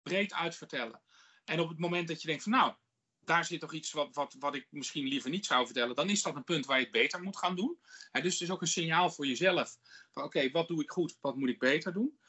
breed 0.02 0.34
uitvertellen? 0.34 1.02
En 1.46 1.60
op 1.60 1.70
het 1.70 1.80
moment 1.80 2.08
dat 2.08 2.22
je 2.22 2.28
denkt 2.28 2.44
van 2.44 2.52
nou, 2.52 2.74
daar 3.30 3.46
zit 3.46 3.60
toch 3.60 3.74
iets 3.74 3.92
wat, 3.92 4.16
wat, 4.16 4.36
wat 4.40 4.56
ik 4.56 4.68
misschien 4.70 5.08
liever 5.08 5.30
niet 5.30 5.46
zou 5.46 5.66
vertellen, 5.66 5.96
dan 5.96 6.10
is 6.10 6.22
dat 6.22 6.36
een 6.36 6.44
punt 6.44 6.66
waar 6.66 6.78
je 6.78 6.84
het 6.84 6.92
beter 6.92 7.22
moet 7.22 7.38
gaan 7.38 7.56
doen. 7.56 7.80
En 8.12 8.22
dus 8.24 8.34
het 8.34 8.42
is 8.42 8.50
ook 8.50 8.62
een 8.62 8.68
signaal 8.68 9.12
voor 9.12 9.28
jezelf 9.28 9.78
oké, 10.14 10.52
wat 10.52 10.68
doe 10.68 10.82
ik 10.82 10.92
goed, 10.92 11.18
wat 11.22 11.36
moet 11.36 11.50
ik 11.50 11.60
beter 11.60 11.94
doen? 11.94 12.20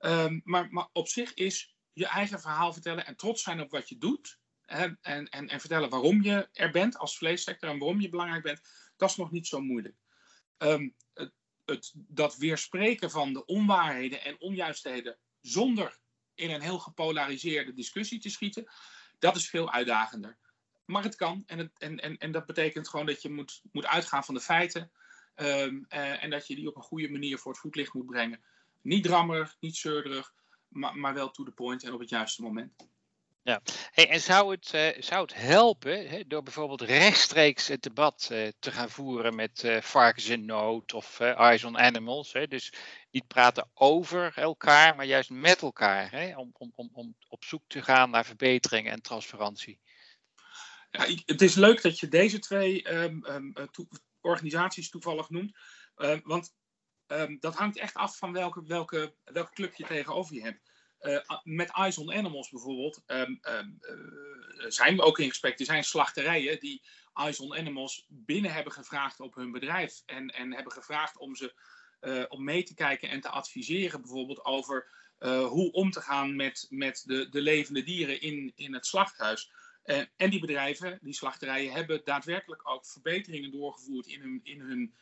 Um, 0.00 0.40
maar, 0.44 0.70
maar 0.70 0.88
op 0.92 1.08
zich 1.08 1.34
is 1.34 1.76
je 1.92 2.06
eigen 2.06 2.40
verhaal 2.40 2.72
vertellen 2.72 3.06
en 3.06 3.16
trots 3.16 3.42
zijn 3.42 3.60
op 3.60 3.70
wat 3.70 3.88
je 3.88 3.98
doet. 3.98 4.38
En, 4.64 4.98
en, 5.00 5.28
en, 5.28 5.48
en 5.48 5.60
vertellen 5.60 5.88
waarom 5.88 6.22
je 6.22 6.48
er 6.52 6.70
bent 6.70 6.98
als 6.98 7.18
vleessector 7.18 7.68
en 7.68 7.78
waarom 7.78 8.00
je 8.00 8.08
belangrijk 8.08 8.42
bent, 8.42 8.60
dat 8.96 9.10
is 9.10 9.16
nog 9.16 9.30
niet 9.30 9.46
zo 9.46 9.60
moeilijk. 9.60 9.96
Um, 10.58 10.94
het, 11.14 11.32
het, 11.64 11.92
dat 11.94 12.36
weerspreken 12.36 13.10
van 13.10 13.32
de 13.32 13.44
onwaarheden 13.44 14.24
en 14.24 14.40
onjuistheden 14.40 15.18
zonder 15.40 15.98
in 16.34 16.50
een 16.50 16.60
heel 16.60 16.78
gepolariseerde 16.78 17.72
discussie 17.72 18.20
te 18.20 18.30
schieten, 18.30 18.66
dat 19.18 19.36
is 19.36 19.48
veel 19.48 19.72
uitdagender. 19.72 20.38
Maar 20.86 21.02
het 21.02 21.16
kan. 21.16 21.42
En, 21.46 21.58
het, 21.58 21.70
en, 21.78 22.00
en, 22.00 22.18
en 22.18 22.32
dat 22.32 22.46
betekent 22.46 22.88
gewoon 22.88 23.06
dat 23.06 23.22
je 23.22 23.30
moet, 23.30 23.60
moet 23.72 23.86
uitgaan 23.86 24.24
van 24.24 24.34
de 24.34 24.40
feiten. 24.40 24.90
Um, 25.36 25.86
uh, 25.88 26.22
en 26.24 26.30
dat 26.30 26.46
je 26.46 26.54
die 26.54 26.68
op 26.68 26.76
een 26.76 26.82
goede 26.82 27.10
manier 27.10 27.38
voor 27.38 27.52
het 27.52 27.60
voetlicht 27.60 27.94
moet 27.94 28.06
brengen. 28.06 28.40
Niet 28.82 29.04
drammerig, 29.04 29.56
niet 29.60 29.76
zeurderig, 29.76 30.32
maar, 30.68 30.96
maar 30.96 31.14
wel 31.14 31.30
to 31.30 31.44
the 31.44 31.50
point 31.50 31.84
en 31.84 31.92
op 31.92 32.00
het 32.00 32.08
juiste 32.08 32.42
moment. 32.42 32.72
Ja, 33.42 33.60
hey, 33.90 34.08
en 34.08 34.20
zou 34.20 34.50
het, 34.50 34.72
uh, 34.74 35.02
zou 35.02 35.22
het 35.22 35.34
helpen 35.34 36.08
hè, 36.08 36.26
door 36.26 36.42
bijvoorbeeld 36.42 36.80
rechtstreeks 36.80 37.68
het 37.68 37.82
debat 37.82 38.28
uh, 38.32 38.48
te 38.58 38.72
gaan 38.72 38.90
voeren 38.90 39.34
met 39.34 39.62
uh, 39.62 39.80
varkens 39.80 40.28
in 40.28 40.44
nood 40.44 40.92
of 40.92 41.20
eyes 41.20 41.64
on 41.64 41.78
animals? 41.78 42.32
Hè? 42.32 42.46
Dus 42.46 42.72
niet 43.10 43.26
praten 43.26 43.70
over 43.74 44.32
elkaar, 44.36 44.96
maar 44.96 45.06
juist 45.06 45.30
met 45.30 45.62
elkaar. 45.62 46.10
Hè? 46.10 46.36
Om, 46.36 46.50
om, 46.52 46.72
om, 46.74 46.90
om 46.92 47.16
op 47.28 47.44
zoek 47.44 47.62
te 47.66 47.82
gaan 47.82 48.10
naar 48.10 48.24
verbeteringen 48.24 48.92
en 48.92 49.02
transparantie. 49.02 49.78
Het 51.24 51.42
is 51.42 51.54
leuk 51.54 51.82
dat 51.82 51.98
je 51.98 52.08
deze 52.08 52.38
twee 52.38 52.94
um, 52.94 53.24
um, 53.26 53.70
to 53.70 53.88
organisaties 54.20 54.90
toevallig 54.90 55.30
noemt. 55.30 55.58
Uh, 55.96 56.16
want 56.22 56.54
dat 57.40 57.54
hangt 57.54 57.78
echt 57.78 57.94
af 57.94 58.16
van 58.16 58.32
welke, 58.32 58.62
welke, 58.64 59.14
club 59.52 59.74
je 59.74 59.84
tegenover 59.86 60.34
je 60.34 60.42
hebt. 60.42 60.74
Uh, 61.00 61.40
met 61.42 61.70
Eyes 61.70 61.98
on 61.98 62.12
Animals 62.12 62.50
bijvoorbeeld 62.50 63.02
uh, 63.06 63.22
zijn 64.68 64.96
we 64.96 65.02
ook 65.02 65.18
in 65.18 65.28
gesprek. 65.28 65.58
Er 65.58 65.64
zijn 65.64 65.84
slachterijen 65.84 66.60
die 66.60 66.82
Eyes 67.14 67.40
on 67.40 67.56
Animals 67.56 68.06
binnen 68.08 68.52
hebben 68.52 68.72
gevraagd 68.72 69.20
op 69.20 69.34
hun 69.34 69.52
bedrijf. 69.52 70.02
En, 70.06 70.28
en 70.28 70.54
hebben 70.54 70.72
gevraagd 70.72 71.18
om 71.18 71.36
ze 71.36 71.54
om 72.28 72.44
mee 72.44 72.62
te 72.62 72.74
kijken 72.74 73.08
en 73.08 73.20
te 73.20 73.28
adviseren 73.28 74.00
bijvoorbeeld 74.00 74.44
over 74.44 74.88
hoe 75.48 75.72
om 75.72 75.90
te 75.90 76.00
gaan 76.00 76.36
met, 76.36 76.66
met 76.70 77.02
de, 77.04 77.28
de 77.28 77.40
levende 77.40 77.82
dieren 77.82 78.20
in, 78.20 78.52
in 78.54 78.74
het 78.74 78.86
slachthuis. 78.86 79.52
En 80.16 80.30
die 80.30 80.40
bedrijven, 80.40 80.98
die 81.02 81.14
slachterijen, 81.14 81.72
hebben 81.72 82.00
daadwerkelijk 82.04 82.68
ook 82.68 82.86
verbeteringen 82.86 83.50
doorgevoerd 83.50 84.06
in 84.06 84.20
hun, 84.20 84.40
in 84.42 84.60
hun 84.60 84.94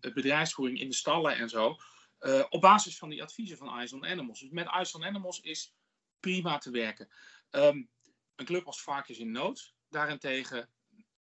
bedrijfsvoering 0.00 0.80
in 0.80 0.88
de 0.88 0.94
stallen 0.94 1.36
en 1.36 1.48
zo. 1.48 1.76
Uh, 2.20 2.44
op 2.48 2.60
basis 2.60 2.98
van 2.98 3.08
die 3.08 3.22
adviezen 3.22 3.56
van 3.56 3.68
Eyes 3.68 3.92
on 3.92 4.06
Animals. 4.06 4.40
Dus 4.40 4.50
met 4.50 4.66
Eyes 4.66 4.94
on 4.94 5.04
Animals 5.04 5.40
is 5.40 5.74
prima 6.20 6.58
te 6.58 6.70
werken. 6.70 7.08
Um, 7.50 7.90
een 8.36 8.44
club 8.44 8.66
als 8.66 8.82
Varkens 8.82 9.18
in 9.18 9.30
Nood, 9.30 9.74
daarentegen, 9.88 10.68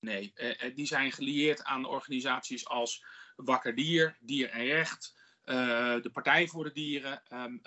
nee. 0.00 0.32
Die 0.74 0.86
zijn 0.86 1.12
gelieerd 1.12 1.62
aan 1.62 1.84
organisaties 1.84 2.66
als 2.68 3.04
Wakker 3.36 3.74
Dier, 3.74 4.16
Dier 4.20 4.48
en 4.48 4.64
Recht, 4.64 5.14
de 5.44 6.10
Partij 6.12 6.48
voor 6.48 6.64
de 6.64 6.72
Dieren. 6.72 7.22
Um, 7.32 7.60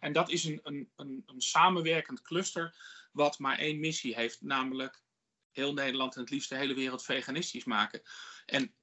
en 0.00 0.12
dat 0.12 0.30
is 0.30 0.44
een, 0.44 0.60
een, 0.62 0.90
een, 0.96 1.24
samenwerkend 1.36 2.22
cluster 2.22 2.76
wat 3.14 3.38
maar 3.38 3.58
één 3.58 3.80
missie 3.80 4.14
heeft, 4.14 4.42
namelijk 4.42 5.02
heel 5.50 5.72
Nederland 5.72 6.14
en 6.14 6.20
het 6.20 6.30
liefst 6.30 6.48
de 6.48 6.56
hele 6.56 6.74
wereld 6.74 7.04
veganistisch 7.04 7.64
maken. 7.64 8.02
En 8.46 8.74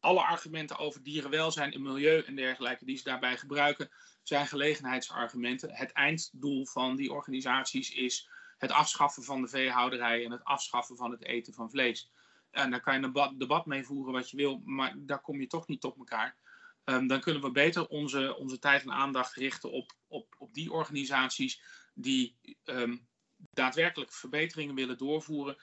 alle 0.00 0.22
argumenten 0.22 0.78
over 0.78 1.02
dierenwelzijn 1.02 1.72
en 1.72 1.82
milieu 1.82 2.22
en 2.22 2.36
dergelijke 2.36 2.84
die 2.84 2.96
ze 2.96 3.04
daarbij 3.04 3.36
gebruiken, 3.36 3.90
zijn 4.22 4.46
gelegenheidsargumenten. 4.46 5.74
Het 5.74 5.92
einddoel 5.92 6.66
van 6.66 6.96
die 6.96 7.12
organisaties 7.12 7.90
is 7.90 8.28
het 8.58 8.70
afschaffen 8.70 9.22
van 9.22 9.42
de 9.42 9.48
veehouderij 9.48 10.24
en 10.24 10.30
het 10.30 10.44
afschaffen 10.44 10.96
van 10.96 11.10
het 11.10 11.24
eten 11.24 11.54
van 11.54 11.70
vlees. 11.70 12.10
En 12.50 12.70
daar 12.70 12.80
kan 12.80 13.00
je 13.00 13.10
een 13.12 13.38
debat 13.38 13.66
mee 13.66 13.84
voeren 13.84 14.12
wat 14.12 14.30
je 14.30 14.36
wil, 14.36 14.60
maar 14.64 14.94
daar 14.98 15.20
kom 15.20 15.40
je 15.40 15.46
toch 15.46 15.66
niet 15.66 15.84
op 15.84 15.98
elkaar. 15.98 16.36
Um, 16.84 17.06
dan 17.06 17.20
kunnen 17.20 17.42
we 17.42 17.50
beter 17.50 17.86
onze, 17.86 18.36
onze 18.36 18.58
tijd 18.58 18.82
en 18.82 18.92
aandacht 18.92 19.34
richten 19.34 19.70
op, 19.70 19.92
op, 20.06 20.34
op 20.38 20.54
die 20.54 20.72
organisaties 20.72 21.62
die 21.94 22.38
um, 22.64 23.08
daadwerkelijk 23.50 24.12
verbeteringen 24.12 24.74
willen 24.74 24.98
doorvoeren. 24.98 25.56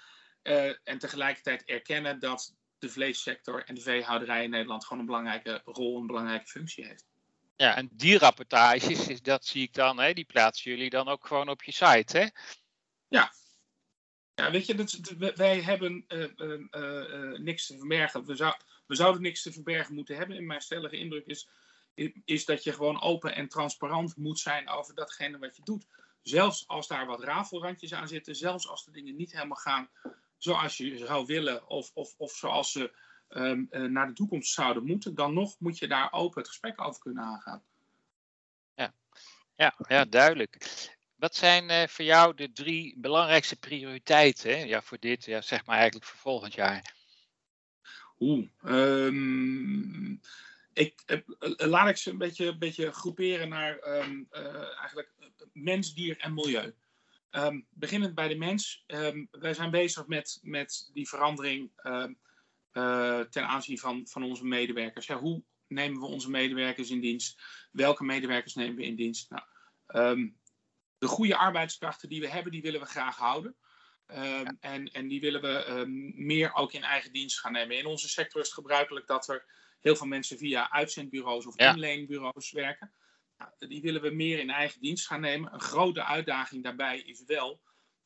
Uh, 0.44 0.72
en 0.84 0.98
tegelijkertijd 1.00 1.64
erkennen 1.64 2.20
dat 2.20 2.56
de 2.80 2.90
vleessector 2.90 3.64
en 3.66 3.76
de 3.76 3.82
veehouderij 3.82 4.44
in 4.44 4.50
Nederland 4.50 4.84
gewoon 4.86 5.00
een 5.00 5.06
belangrijke 5.06 5.62
rol, 5.66 6.00
een 6.00 6.08
belangrijke 6.08 6.48
functie 6.48 6.86
heeft. 6.86 7.06
Ja, 7.56 7.76
en 7.76 7.90
die 7.92 8.18
rapportages, 8.18 9.22
dat 9.22 9.46
zie 9.46 9.64
ik 9.64 9.74
dan, 9.74 10.00
hè, 10.00 10.14
die 10.14 10.26
plaatsen 10.26 10.72
jullie 10.72 10.90
dan 10.90 11.08
ook 11.08 11.28
gewoon 11.28 11.50
op 11.50 11.64
je 11.64 11.72
site, 11.72 12.18
hè? 12.18 12.28
Ja. 13.08 13.32
Ja, 14.36 14.52
weet 14.52 14.66
je, 14.66 14.76
dat, 14.76 15.00
wij 15.36 15.62
hebben 15.62 16.06
uh, 16.08 16.28
uh, 16.38 16.60
uh, 16.72 17.40
niks 17.40 17.66
te 17.66 17.78
verbergen. 17.78 18.26
We, 18.26 18.36
zou, 18.36 18.56
we 18.88 18.96
zouden 18.96 19.22
niks 19.22 19.42
te 19.42 19.52
verbergen 19.52 19.96
moeten 19.96 20.16
hebben. 20.16 20.38
En 20.38 20.46
mijn 20.46 20.62
stellige 20.62 20.98
indruk 20.98 21.26
is, 21.26 21.48
is 22.26 22.46
dat 22.46 22.64
je 22.64 22.74
gewoon 22.74 23.02
open 23.02 23.36
en 23.36 23.48
transparant 23.48 24.16
moet 24.16 24.40
zijn 24.40 24.70
over 24.70 24.96
datgene 24.96 25.38
wat 25.38 25.56
je 25.56 25.64
doet. 25.64 25.86
Zelfs 26.28 26.68
als 26.68 26.88
daar 26.88 27.06
wat 27.06 27.24
rafelrandjes 27.24 27.94
aan 27.94 28.08
zitten, 28.08 28.36
zelfs 28.36 28.68
als 28.68 28.86
de 28.86 28.92
dingen 28.92 29.16
niet 29.16 29.32
helemaal 29.32 29.58
gaan 29.58 29.90
zoals 30.38 30.78
je 30.78 30.98
zou 30.98 31.26
willen 31.26 31.68
of, 31.70 31.92
of, 31.94 32.14
of 32.18 32.32
zoals 32.32 32.72
ze 32.72 32.92
um, 33.30 33.68
uh, 33.72 33.82
naar 33.82 34.08
de 34.08 34.14
toekomst 34.14 34.54
zouden 34.54 34.86
moeten, 34.86 35.16
dan 35.16 35.34
nog 35.34 35.60
moet 35.60 35.78
je 35.78 35.88
daar 35.88 36.12
open 36.12 36.40
het 36.40 36.48
gesprek 36.48 36.82
over 36.82 37.02
kunnen 37.02 37.24
aangaan. 37.24 37.64
Ja, 38.76 38.94
ja, 39.56 39.76
ja 39.88 40.06
duidelijk. 40.06 40.58
Wat 41.16 41.36
zijn 41.36 41.70
uh, 41.70 41.88
voor 41.88 42.06
jou 42.06 42.36
de 42.36 42.52
drie 42.52 42.96
belangrijkste 42.98 43.56
prioriteiten 43.56 44.68
ja, 44.68 44.82
voor 44.82 45.00
dit, 45.00 45.26
ja, 45.26 45.42
zeg 45.42 45.66
maar 45.66 45.76
eigenlijk 45.76 46.06
voor 46.06 46.20
volgend 46.20 46.54
jaar? 46.54 46.96
Oeh, 48.20 48.48
um, 48.66 50.22
ik, 50.74 51.04
uh, 51.06 51.20
laat 51.58 51.90
ik 51.90 51.98
ze 51.98 52.10
een 52.10 52.18
beetje, 52.18 52.46
een 52.46 52.60
beetje 52.60 52.92
groeperen 52.92 53.50
naar 53.50 54.00
um, 54.00 54.28
eigenlijk 54.80 55.12
mens, 55.64 55.94
dier 55.94 56.18
en 56.18 56.34
milieu. 56.34 56.74
Um, 57.32 57.66
beginnend 57.70 58.16
bij 58.16 58.28
de 58.28 58.36
mens. 58.36 58.84
Um, 58.88 59.28
wij 59.32 59.54
zijn 59.54 59.72
bezig 59.72 60.08
met, 60.08 60.40
met 60.42 60.90
die 60.94 61.08
verandering 61.08 61.72
um, 61.84 62.18
uh, 62.74 63.20
ten 63.20 63.48
aanzien 63.48 63.80
van, 63.80 64.08
van 64.08 64.24
onze 64.24 64.46
medewerkers. 64.46 65.08
Ja, 65.08 65.20
hoe 65.20 65.44
nemen 65.68 66.00
we 66.00 66.06
onze 66.06 66.30
medewerkers 66.30 66.90
in 66.90 67.00
dienst? 67.00 67.42
Welke 67.72 68.04
medewerkers 68.04 68.54
nemen 68.54 68.76
we 68.76 68.84
in 68.84 68.96
dienst? 68.96 69.30
Nou, 69.30 70.34
de 70.98 71.08
goede 71.08 71.38
arbeidskrachten 71.38 72.10
die 72.10 72.22
we 72.22 72.30
hebben, 72.30 72.52
die 72.52 72.62
willen 72.62 72.80
we 72.80 72.86
graag 72.86 73.18
houden. 73.18 73.56
Ja. 74.08 74.56
en, 74.60 74.88
en 74.92 75.08
die 75.08 75.20
willen 75.20 75.42
we 75.42 75.86
meer 76.16 76.54
ook 76.54 76.74
in 76.74 76.84
eigen 76.84 77.12
dienst 77.12 77.40
gaan 77.40 77.52
nemen. 77.52 77.78
In 77.78 77.86
onze 77.86 78.10
sector 78.10 78.42
is 78.42 78.48
het 78.48 78.56
gebruikelijk 78.56 79.08
dat 79.08 79.30
er 79.30 79.46
heel 79.82 79.96
veel 79.96 80.08
mensen 80.08 80.38
via 80.38 80.72
uitzendbureaus 80.72 81.46
of 81.46 81.60
ja. 81.60 81.74
inleenbureaus 81.74 82.52
werken 82.52 82.92
die 83.58 83.82
willen 83.82 84.02
we 84.02 84.10
meer 84.10 84.40
in 84.40 84.50
eigen 84.50 84.82
dienst 84.82 85.08
gaan 85.08 85.22
nemen. 85.22 85.54
Een 85.54 85.60
grote 85.60 86.04
uitdaging 86.04 86.64
daarbij 86.64 87.00
is 87.00 87.24
wel 87.26 87.62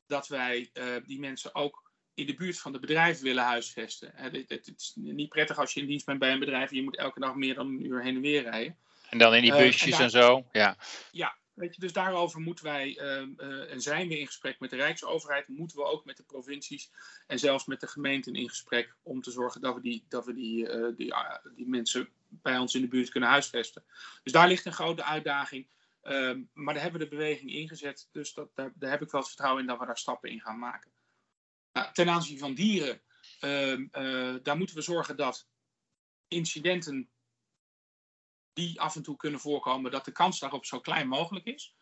dat 0.08 0.28
wij 0.28 0.70
uh, 0.74 0.86
die 1.06 1.20
mensen 1.20 1.56
ook 1.56 1.92
in 2.14 2.26
de 2.26 2.34
buurt 2.34 2.60
van 2.60 2.72
de 2.72 2.80
bedrijven 2.80 3.24
willen 3.24 3.44
huisvesten. 3.44 4.12
Het, 4.16 4.36
het, 4.36 4.50
het, 4.50 4.74
is 4.78 4.94
niet 4.96 5.30
prettig 5.30 5.58
als 5.58 5.74
je 5.74 5.80
in 5.80 5.88
dienst 5.88 6.06
bent 6.06 6.20
bij 6.20 6.32
een 6.32 6.40
bedrijf 6.40 6.70
en 6.70 6.76
je 6.76 6.84
moet 6.84 6.98
elke 6.98 7.20
dag 7.20 7.36
meer 7.36 7.56
dan 7.56 7.68
een 7.68 7.86
uur 7.86 8.04
heen 8.04 8.16
en 8.16 8.22
weer 8.22 8.42
rijden. 8.42 8.78
En 9.10 9.18
dan 9.18 9.36
in 9.36 9.42
die 9.42 9.52
busjes 9.52 9.82
uh, 9.82 9.86
en, 9.86 9.92
daar, 9.92 10.02
en, 10.02 10.10
zo, 10.10 10.46
ja. 10.52 10.78
Ja, 11.12 11.40
Weet 11.54 11.76
je, 11.76 11.82
dus 11.82 11.94
daarover 11.94 12.40
moeten 12.40 12.66
wij, 12.66 12.88
uh, 12.88 13.28
uh, 13.38 13.72
en 13.72 13.82
zijn 13.82 14.08
we 14.08 14.20
in 14.20 14.26
gesprek 14.26 14.60
met 14.60 14.70
de 14.70 14.76
Rijksoverheid, 14.76 15.48
moeten 15.48 15.78
we 15.78 15.84
ook 15.84 16.06
met 16.06 16.18
de 16.18 16.24
provincies 16.24 16.92
en 17.28 17.40
zelfs 17.40 17.66
met 17.66 17.80
de 17.80 17.88
gemeenten 17.88 18.34
in 18.34 18.50
gesprek 18.50 18.96
om 19.04 19.22
te 19.22 19.32
zorgen 19.32 19.62
dat 19.62 19.76
we 19.76 19.82
die, 19.82 20.06
dat 20.08 20.26
we 20.26 20.34
die, 20.34 20.66
die, 20.96 21.14
die 21.56 21.68
mensen 21.68 22.10
bij 22.32 22.58
ons 22.58 22.76
in 22.76 22.82
de 22.82 22.88
buurt 22.88 23.10
kunnen 23.10 23.30
huisvesten. 23.30 23.84
Dus 24.24 24.32
daar 24.32 24.48
ligt 24.48 24.66
een 24.66 24.74
grote 24.74 25.04
uitdaging. 25.04 25.70
Ehm, 26.02 26.42
maar 26.54 26.74
daar 26.74 26.84
hebben 26.84 27.02
we 27.02 27.10
de 27.10 27.16
beweging 27.16 27.52
ingezet, 27.52 28.10
dus 28.12 28.34
dat, 28.34 28.56
daar, 28.56 28.72
daar, 28.76 28.92
heb 28.92 29.02
ik 29.02 29.12
wel 29.12 29.22
het 29.22 29.30
vertrouwen 29.30 29.62
in 29.62 29.68
dat 29.68 29.80
we 29.80 29.86
daar 29.86 29.98
stappen 29.98 30.30
in 30.30 30.42
gaan 30.42 30.60
maken. 30.60 30.92
Nou, 31.74 31.94
ten 31.94 32.10
aanzien 32.10 32.40
van 32.40 32.54
dieren, 32.54 33.02
ehm, 33.40 33.88
daar 34.44 34.58
moeten 34.58 34.76
we 34.76 34.82
zorgen 34.82 35.18
dat 35.18 35.48
incidenten 36.28 37.10
die 38.54 38.82
af 38.82 38.96
en 38.96 39.04
toe 39.04 39.16
kunnen 39.16 39.40
voorkomen, 39.40 39.92
dat 39.92 40.06
de 40.06 40.12
kans 40.12 40.40
daarop 40.40 40.66
zo 40.66 40.80
klein 40.80 41.08
mogelijk 41.08 41.46
is. 41.46 41.76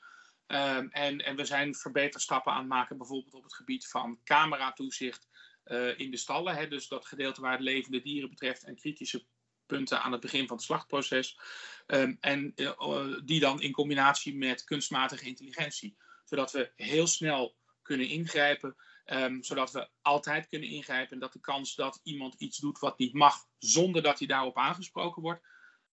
Um, 0.47 0.89
en, 0.91 1.25
en 1.25 1.35
we 1.35 1.45
zijn 1.45 1.75
verbeterstappen 1.75 2.51
aan 2.51 2.59
het 2.59 2.67
maken, 2.67 2.97
bijvoorbeeld 2.97 3.33
op 3.33 3.43
het 3.43 3.55
gebied 3.55 3.87
van 3.87 4.19
cameratoezicht 4.23 5.27
uh, 5.65 5.99
in 5.99 6.11
de 6.11 6.17
stallen. 6.17 6.55
Hè, 6.55 6.67
dus 6.67 6.87
dat 6.87 7.05
gedeelte 7.05 7.41
waar 7.41 7.51
het 7.51 7.61
levende 7.61 8.01
dieren 8.01 8.29
betreft 8.29 8.63
en 8.63 8.75
kritische 8.75 9.25
punten 9.69 10.01
aan 10.01 10.11
het 10.11 10.21
begin 10.21 10.47
van 10.47 10.55
het 10.55 10.65
slachtproces. 10.65 11.39
Um, 11.87 12.17
en 12.19 12.53
uh, 12.55 13.17
die 13.25 13.39
dan 13.39 13.61
in 13.61 13.71
combinatie 13.71 14.35
met 14.35 14.63
kunstmatige 14.63 15.25
intelligentie. 15.25 15.97
Zodat 16.25 16.51
we 16.51 16.71
heel 16.75 17.07
snel 17.07 17.55
kunnen 17.81 18.07
ingrijpen. 18.07 18.75
Um, 19.05 19.43
zodat 19.43 19.71
we 19.71 19.89
altijd 20.01 20.47
kunnen 20.47 20.69
ingrijpen. 20.69 21.13
En 21.13 21.19
dat 21.19 21.33
de 21.33 21.39
kans 21.39 21.75
dat 21.75 21.99
iemand 22.03 22.33
iets 22.37 22.57
doet 22.57 22.79
wat 22.79 22.97
niet 22.97 23.13
mag, 23.13 23.35
zonder 23.57 24.01
dat 24.01 24.19
hij 24.19 24.27
daarop 24.27 24.57
aangesproken 24.57 25.21
wordt, 25.21 25.43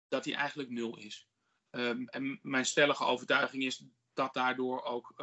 dat 0.08 0.24
die 0.24 0.36
eigenlijk 0.36 0.70
nul 0.70 0.98
is. 0.98 1.28
Um, 1.72 2.08
en 2.08 2.40
mijn 2.42 2.66
stellige 2.66 3.04
overtuiging 3.04 3.64
is 3.64 3.84
dat 4.14 4.34
daardoor 4.34 4.84
ook 4.84 5.14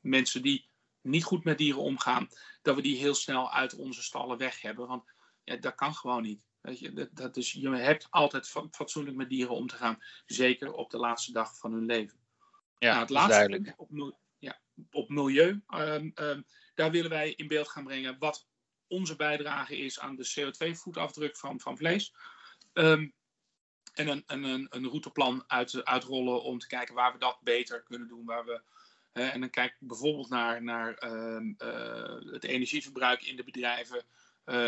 mensen 0.00 0.42
die 0.42 0.68
niet 1.00 1.24
goed 1.24 1.44
met 1.44 1.58
dieren 1.58 1.82
omgaan, 1.82 2.28
dat 2.62 2.74
we 2.76 2.82
die 2.82 2.96
heel 2.96 3.14
snel 3.14 3.52
uit 3.52 3.74
onze 3.74 4.02
stallen 4.02 4.38
weg 4.38 4.60
hebben. 4.60 4.86
Want 4.86 5.04
ja, 5.44 5.56
dat 5.56 5.74
kan 5.74 5.94
gewoon 5.94 6.22
niet. 6.22 6.40
Weet 6.66 6.78
je, 6.78 6.92
dat, 6.92 7.08
dat 7.12 7.36
is, 7.36 7.52
je 7.52 7.68
hebt 7.68 8.06
altijd 8.10 8.52
fatsoenlijk 8.70 9.16
met 9.16 9.28
dieren 9.28 9.54
om 9.54 9.66
te 9.66 9.76
gaan. 9.76 10.02
Zeker 10.26 10.72
op 10.72 10.90
de 10.90 10.98
laatste 10.98 11.32
dag 11.32 11.56
van 11.56 11.72
hun 11.72 11.86
leven. 11.86 12.18
Ja, 12.78 12.88
nou, 12.88 13.00
het 13.00 13.10
laatste 13.10 13.32
duidelijk. 13.32 13.74
Op, 13.76 14.16
ja, 14.38 14.60
op 14.90 15.08
milieu, 15.08 15.62
daar 16.74 16.90
willen 16.90 17.10
wij 17.10 17.32
in 17.32 17.48
beeld 17.48 17.68
gaan 17.68 17.84
brengen 17.84 18.18
wat 18.18 18.46
onze 18.86 19.16
bijdrage 19.16 19.76
is 19.76 20.00
aan 20.00 20.16
de 20.16 20.28
CO2-voetafdruk 20.34 21.36
van, 21.36 21.60
van 21.60 21.76
vlees. 21.76 22.14
Um, 22.72 23.14
en 23.92 24.08
een, 24.08 24.24
een, 24.26 24.66
een 24.70 24.88
routeplan 24.88 25.44
uit, 25.46 25.84
uitrollen 25.84 26.42
om 26.42 26.58
te 26.58 26.66
kijken 26.66 26.94
waar 26.94 27.12
we 27.12 27.18
dat 27.18 27.38
beter 27.42 27.82
kunnen 27.82 28.08
doen. 28.08 28.24
Waar 28.24 28.44
we 28.44 28.62
en 29.12 29.40
dan 29.40 29.50
kijk 29.50 29.70
ik 29.70 29.88
bijvoorbeeld 29.88 30.28
naar, 30.28 30.62
naar 30.62 30.94
ehm, 30.94 31.52
het 32.32 32.44
energieverbruik 32.44 33.22
in 33.22 33.36
de 33.36 33.44
bedrijven, 33.44 34.04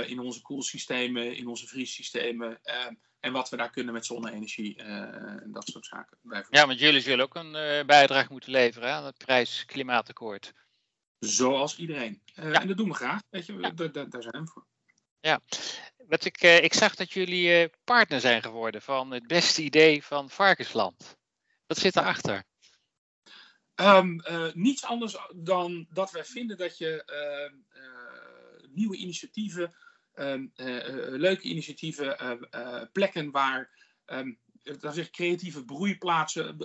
in 0.06 0.18
onze 0.18 0.42
koelsystemen, 0.42 1.36
in 1.36 1.46
onze 1.46 1.66
vriessystemen. 1.66 2.58
Ehm, 2.62 2.94
en 3.20 3.32
wat 3.32 3.48
we 3.48 3.56
daar 3.56 3.70
kunnen 3.70 3.94
met 3.94 4.06
zonne-energie 4.06 4.76
en 4.76 5.48
dat 5.52 5.68
soort 5.68 5.86
zaken. 5.86 6.18
Ja, 6.50 6.66
want 6.66 6.78
jullie 6.78 7.00
zullen 7.00 7.24
ook 7.24 7.34
een 7.34 7.52
bijdrage 7.86 8.32
moeten 8.32 8.50
leveren 8.50 8.92
aan 8.92 9.04
het 9.04 9.18
prijs-klimaatakkoord. 9.18 10.52
Zoals 11.18 11.76
iedereen. 11.76 12.22
En 12.34 12.68
dat 12.68 12.76
doen 12.76 12.88
we 12.88 12.94
graag. 12.94 13.20
Weet 13.30 13.46
je, 13.46 13.52
ja. 13.52 13.70
daar 13.70 14.22
zijn 14.22 14.44
we 14.44 14.46
voor. 14.46 14.66
Ja, 15.20 15.40
wat 15.96 16.24
ik, 16.24 16.42
ik 16.42 16.74
zag 16.74 16.94
dat 16.94 17.12
jullie 17.12 17.70
partner 17.84 18.20
zijn 18.20 18.42
geworden 18.42 18.82
van 18.82 19.10
het 19.10 19.26
beste 19.26 19.62
idee 19.62 20.04
van 20.04 20.30
Varkensland. 20.30 21.16
Wat 21.66 21.78
zit 21.78 21.94
daarachter? 21.94 22.44
Um, 23.74 24.20
uh, 24.30 24.52
niets 24.52 24.84
anders 24.84 25.16
dan 25.34 25.86
dat 25.90 26.10
wij 26.10 26.24
vinden 26.24 26.56
dat 26.56 26.78
je 26.78 27.04
ehm, 27.04 27.54
nieuwe 28.78 28.96
initiatieven, 28.96 29.74
um, 30.14 30.52
leuke 31.16 31.42
initiatieven, 31.42 32.48
plekken 32.92 33.30
waar 33.30 33.70
dat 34.80 34.94
zeg, 34.94 35.10
creatieve 35.10 35.64
broeiplaatsen, 35.64 36.56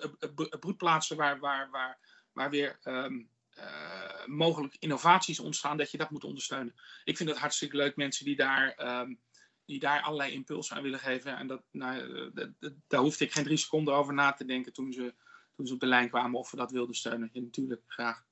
broedplaatsen 0.60 1.18
waar, 1.18 1.40
waar, 1.40 1.70
waar, 1.70 1.98
waar 2.34 2.50
weer 2.50 2.80
uh, 2.84 4.26
mogelijk 4.26 4.76
innovaties 4.80 5.40
ontstaan, 5.40 5.78
dat 5.78 5.92
je 5.92 5.98
dat 5.98 6.10
moet 6.10 6.24
ondersteunen. 6.24 6.74
Ik 7.04 7.18
vind 7.18 7.30
het 7.30 7.38
hartstikke 7.38 7.78
leuk, 7.78 7.96
mensen 7.96 8.26
die 8.26 8.36
daar, 8.36 9.00
um, 9.02 9.20
die 9.66 9.80
daar 9.80 10.02
allerlei 10.02 10.34
impulsen 10.34 10.76
aan 10.76 10.84
willen 10.84 11.00
geven. 11.00 11.38
En 11.38 11.48
dat, 11.48 11.64
nou, 11.72 12.32
eh, 12.36 12.70
daar 12.88 13.02
hoefde 13.02 13.26
ik 13.26 13.32
geen 13.32 13.44
drie 13.44 13.58
seconden 13.58 13.94
over 13.94 14.14
na 14.14 14.34
te 14.34 14.46
denken 14.46 14.74
toen 14.74 14.94
ze, 14.94 15.14
toen 15.56 15.68
ze 15.68 15.74
op 15.74 15.80
de 15.80 15.86
lijn 15.86 16.10
kwamen 16.10 16.40
of 16.40 16.52
we 16.52 16.58
dat 16.58 16.72
wilden 16.72 16.96
steunen. 16.96 17.30
Ja, 17.34 17.42
natuurlijk, 17.42 17.82
graag. 17.88 18.24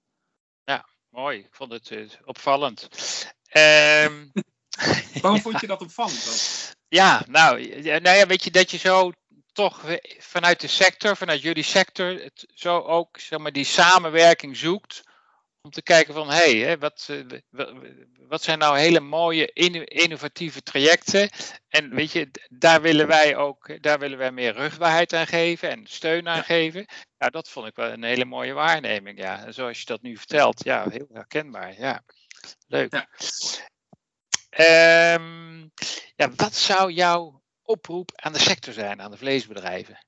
Ja, 0.63 0.85
mooi. 1.09 1.39
Ik 1.39 1.55
vond 1.55 1.71
het 1.71 2.19
opvallend. 2.23 2.89
Um, 3.53 4.31
Waarom 5.21 5.41
vond 5.41 5.59
je 5.59 5.67
dat 5.67 5.81
opvallend 5.81 6.25
dan? 6.25 6.33
Ja, 6.87 7.23
nou, 7.27 7.67
nou 7.81 8.17
ja, 8.17 8.25
weet 8.25 8.43
je, 8.43 8.51
dat 8.51 8.71
je 8.71 8.77
zo 8.77 9.11
toch 9.53 9.85
vanuit 10.19 10.61
de 10.61 10.67
sector, 10.67 11.17
vanuit 11.17 11.41
jullie 11.41 11.63
sector, 11.63 12.07
het 12.07 12.45
zo 12.53 12.79
ook 12.79 13.19
zeg 13.19 13.39
maar, 13.39 13.51
die 13.51 13.63
samenwerking 13.63 14.57
zoekt 14.57 15.03
om 15.61 15.71
te 15.71 15.81
kijken 15.81 16.13
van 16.13 16.29
hé, 16.29 16.59
hey, 16.59 16.77
wat, 16.77 17.07
eh, 17.09 17.65
wat 18.27 18.43
zijn 18.43 18.59
nou 18.59 18.77
hele 18.77 18.99
mooie 18.99 19.51
innovatieve 19.85 20.61
trajecten. 20.61 21.29
En 21.69 21.95
weet 21.95 22.11
je, 22.11 22.31
daar 22.49 22.81
willen 22.81 23.07
wij 23.07 23.35
ook 23.35 23.83
daar 23.83 23.99
willen 23.99 24.17
wij 24.17 24.31
meer 24.31 24.53
rugbaarheid 24.53 25.13
aan 25.13 25.27
geven 25.27 25.69
en 25.69 25.85
steun 25.87 26.27
aan 26.27 26.43
geven. 26.43 26.85
Ja, 27.17 27.29
dat 27.29 27.49
vond 27.49 27.67
ik 27.67 27.75
wel 27.75 27.91
een 27.91 28.03
hele 28.03 28.25
mooie 28.25 28.53
waarneming. 28.53 29.19
Ja, 29.19 29.45
en 29.45 29.53
zoals 29.53 29.79
je 29.79 29.85
dat 29.85 30.01
nu 30.01 30.17
vertelt, 30.17 30.63
ja, 30.63 30.89
heel 30.89 31.07
herkenbaar. 31.13 31.79
Ja, 31.79 32.03
leuk. 32.67 32.93
Ja. 32.93 33.07
Um, 35.13 35.71
ja, 36.15 36.29
wat 36.35 36.55
zou 36.55 36.91
jouw 36.91 37.43
oproep 37.61 38.11
aan 38.15 38.33
de 38.33 38.39
sector 38.39 38.73
zijn, 38.73 39.01
aan 39.01 39.11
de 39.11 39.17
vleesbedrijven? 39.17 40.05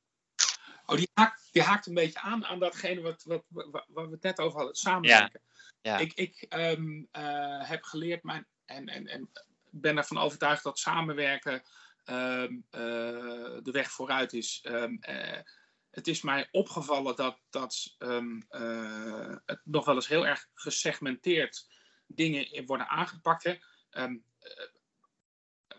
Oh, 0.86 0.98
die 0.98 1.10
haakt, 1.14 1.50
die 1.52 1.62
haakt 1.62 1.86
een 1.86 1.94
beetje 1.94 2.20
aan 2.20 2.46
aan 2.46 2.60
datgene 2.60 3.02
wat, 3.02 3.24
wat, 3.24 3.44
wat, 3.48 3.86
wat 3.88 4.06
we 4.06 4.12
het 4.12 4.24
net 4.24 4.40
over 4.40 4.58
hadden, 4.58 4.76
samenwerken. 4.76 5.42
Ja. 5.82 5.98
Ik, 5.98 6.14
ik 6.14 6.46
um, 6.50 7.08
uh, 7.12 7.68
heb 7.70 7.84
geleerd 7.84 8.24
mijn, 8.24 8.48
en, 8.66 8.88
en, 8.88 9.08
en 9.08 9.30
ben 9.70 9.98
ervan 9.98 10.18
overtuigd 10.18 10.64
dat 10.64 10.80
samenwerken 10.80 11.64
um, 12.06 12.66
uh, 12.72 12.82
de 13.62 13.72
weg 13.72 13.92
vooruit 13.92 14.34
is. 14.34 14.60
Um, 14.64 15.00
uh, 15.10 15.40
het 15.90 16.08
is 16.08 16.22
mij 16.22 16.48
opgevallen 16.52 17.16
dat, 17.16 17.40
dat 17.50 17.96
het 17.98 19.62
nog 19.64 19.86
wel 19.86 19.96
eens 19.96 20.08
heel 20.08 20.26
erg 20.26 20.48
gesegmenteerd 20.54 21.68
dingen 22.16 22.66
worden 22.66 22.88
aangepakt. 22.88 23.44
Hè. 23.44 23.58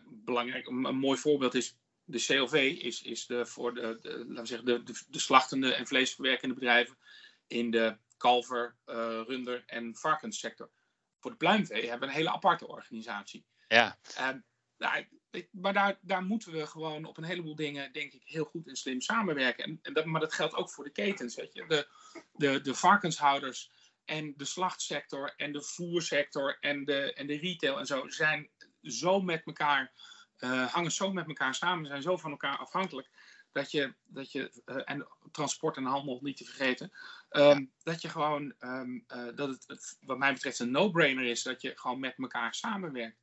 belangrijk, 0.06 0.66
een 0.66 0.96
mooi 0.96 1.18
voorbeeld 1.18 1.54
is 1.54 1.76
de 2.04 2.18
CLV 2.18 2.78
is, 2.82 3.02
is 3.02 3.26
de, 3.26 3.46
voor 3.46 3.74
de, 3.74 3.98
de, 4.00 4.08
laten 4.10 4.34
we 4.34 4.46
zeggen, 4.46 4.66
de, 4.66 4.82
de, 4.82 5.02
de, 5.09 5.18
slachtende 5.18 5.74
en 5.74 5.87
vleesverwerkende 5.87 6.54
bedrijven 6.54 6.98
in 7.46 7.70
de 7.70 7.96
kalver, 8.16 8.76
uh, 8.87 8.94
runder 9.26 9.62
en 9.66 9.96
varkenssector. 9.96 10.70
Voor 11.18 11.30
de 11.30 11.37
pluimvee 11.37 11.88
hebben 11.88 12.00
we 12.00 12.06
een 12.06 12.20
hele 12.20 12.32
aparte 12.32 12.68
organisatie. 12.68 13.46
Ja. 13.68 13.98
Uh, 14.18 14.28
nou, 14.76 15.06
maar 15.50 15.72
daar, 15.72 15.98
daar 16.00 16.22
moeten 16.22 16.52
we 16.52 16.66
gewoon 16.66 17.04
op 17.04 17.16
een 17.16 17.24
heleboel 17.24 17.54
dingen, 17.54 17.92
denk 17.92 18.12
ik, 18.12 18.22
heel 18.24 18.44
goed 18.44 18.68
en 18.68 18.76
slim 18.76 19.00
samenwerken. 19.00 19.64
En, 19.64 19.78
en 19.82 19.92
dat, 19.92 20.04
maar 20.04 20.20
dat 20.20 20.32
geldt 20.32 20.54
ook 20.54 20.70
voor 20.70 20.85
de 20.85 20.90
ketens. 20.90 21.35
Weet 21.35 21.52
je? 21.52 21.66
De, 21.66 21.88
de, 22.32 22.61
de 22.61 22.74
varkenshouders 22.74 23.70
en 24.04 24.34
de 24.36 24.44
slachtsector 24.44 25.32
en 25.36 25.52
de 25.52 25.62
voersector 25.62 26.56
en 26.60 26.84
de, 26.84 27.12
en 27.12 27.26
de 27.26 27.38
retail 27.38 27.78
en 27.78 27.86
zo 27.86 28.08
zijn 28.08 28.50
zo 28.82 29.20
met 29.20 29.42
elkaar 29.44 29.92
uh, 30.38 30.72
hangen 30.72 30.92
zo 30.92 31.12
met 31.12 31.26
elkaar 31.26 31.54
samen, 31.54 31.86
zijn 31.86 32.02
zo 32.02 32.16
van 32.16 32.30
elkaar 32.30 32.58
afhankelijk. 32.58 33.08
Dat 33.52 33.70
je, 33.70 33.94
dat 34.04 34.32
je 34.32 34.62
uh, 34.66 34.82
en 34.84 35.08
transport 35.32 35.76
en 35.76 35.84
handel 35.84 36.18
niet 36.22 36.36
te 36.36 36.44
vergeten, 36.44 36.92
um, 37.30 37.72
dat 37.82 38.02
je 38.02 38.08
gewoon, 38.08 38.54
um, 38.58 39.04
uh, 39.08 39.28
dat 39.34 39.64
het, 39.66 39.98
wat 40.00 40.18
mij 40.18 40.32
betreft 40.32 40.58
een 40.58 40.70
no-brainer 40.70 41.24
is, 41.24 41.42
dat 41.42 41.62
je 41.62 41.72
gewoon 41.78 42.00
met 42.00 42.14
elkaar 42.18 42.54
samenwerkt. 42.54 43.22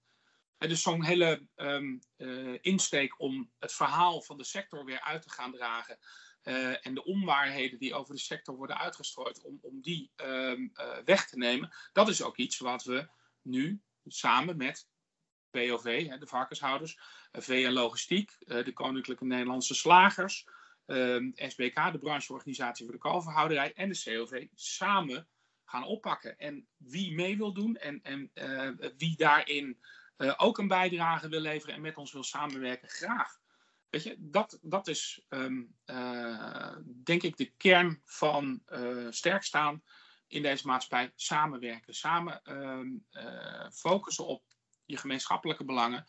En 0.58 0.70
dus 0.70 0.82
zo'n 0.82 1.04
hele 1.04 1.48
um, 1.56 2.02
insteek 2.62 3.20
om 3.20 3.52
het 3.60 3.74
verhaal 3.74 4.22
van 4.22 4.38
de 4.38 4.44
sector 4.44 4.86
weer 4.86 5.02
uit 5.02 5.22
te 5.22 5.30
gaan 5.30 5.52
dragen. 5.52 5.98
En 6.82 6.94
de 6.94 7.04
onwaarheden 7.04 7.80
die 7.80 7.94
over 7.94 8.14
de 8.14 8.20
sector 8.20 8.56
worden 8.56 8.78
uitgestrooid, 8.78 9.44
om, 9.44 9.60
om 9.62 9.82
die 9.82 10.12
weg 11.06 11.28
te 11.28 11.38
nemen. 11.38 11.74
Dat 11.94 12.10
is 12.10 12.24
ook 12.24 12.38
iets 12.38 12.58
wat 12.58 12.84
we 12.84 13.08
nu 13.42 13.82
samen 14.06 14.58
met 14.58 14.88
POV, 15.52 16.10
de 16.20 16.28
varkenshouders, 16.28 17.00
eh, 17.32 17.42
VN 17.42 17.70
Logistiek, 17.70 18.32
eh, 18.40 18.66
de 18.66 18.74
Koninklijke 18.74 19.26
Nederlandse 19.26 19.76
Slagers, 19.76 20.48
ehm, 20.86 21.32
SBK, 21.36 21.92
de 21.92 22.00
brancheorganisatie 22.00 22.86
voor 22.86 22.94
de 22.94 23.00
kalverhouderij 23.00 23.74
en 23.74 23.90
de 23.90 24.02
COV 24.04 24.48
samen 24.54 25.28
gaan 25.66 25.84
oppakken. 25.84 26.38
En 26.38 26.68
wie 26.78 27.14
mee 27.14 27.38
wil 27.38 27.54
doen 27.54 27.76
en, 27.76 28.00
en 28.04 28.32
eh, 28.34 28.90
wie 28.98 29.18
daarin 29.18 29.80
ook 30.38 30.58
een 30.58 30.68
bijdrage 30.68 31.30
wil 31.30 31.40
leveren 31.40 31.76
en 31.76 31.82
met 31.82 31.98
ons 31.98 32.12
wil 32.12 32.24
samenwerken, 32.24 32.90
graag. 32.90 33.41
Weet 33.92 34.04
je, 34.04 34.16
dat, 34.20 34.60
dat 34.62 34.88
is 34.88 35.26
um, 35.30 35.76
denk 37.04 37.24
ik 37.24 37.38
de 37.38 37.52
kern 37.58 38.02
van 38.06 38.64
sterk 39.10 39.44
staan 39.44 39.84
in 40.28 40.42
deze 40.42 40.68
maatschappij. 40.68 41.12
Samenwerken, 41.16 41.94
samen 41.94 42.42
um, 42.44 43.06
focussen 43.74 44.28
op 44.28 44.44
je 44.86 44.98
gemeenschappelijke 44.98 45.66
belangen. 45.66 46.06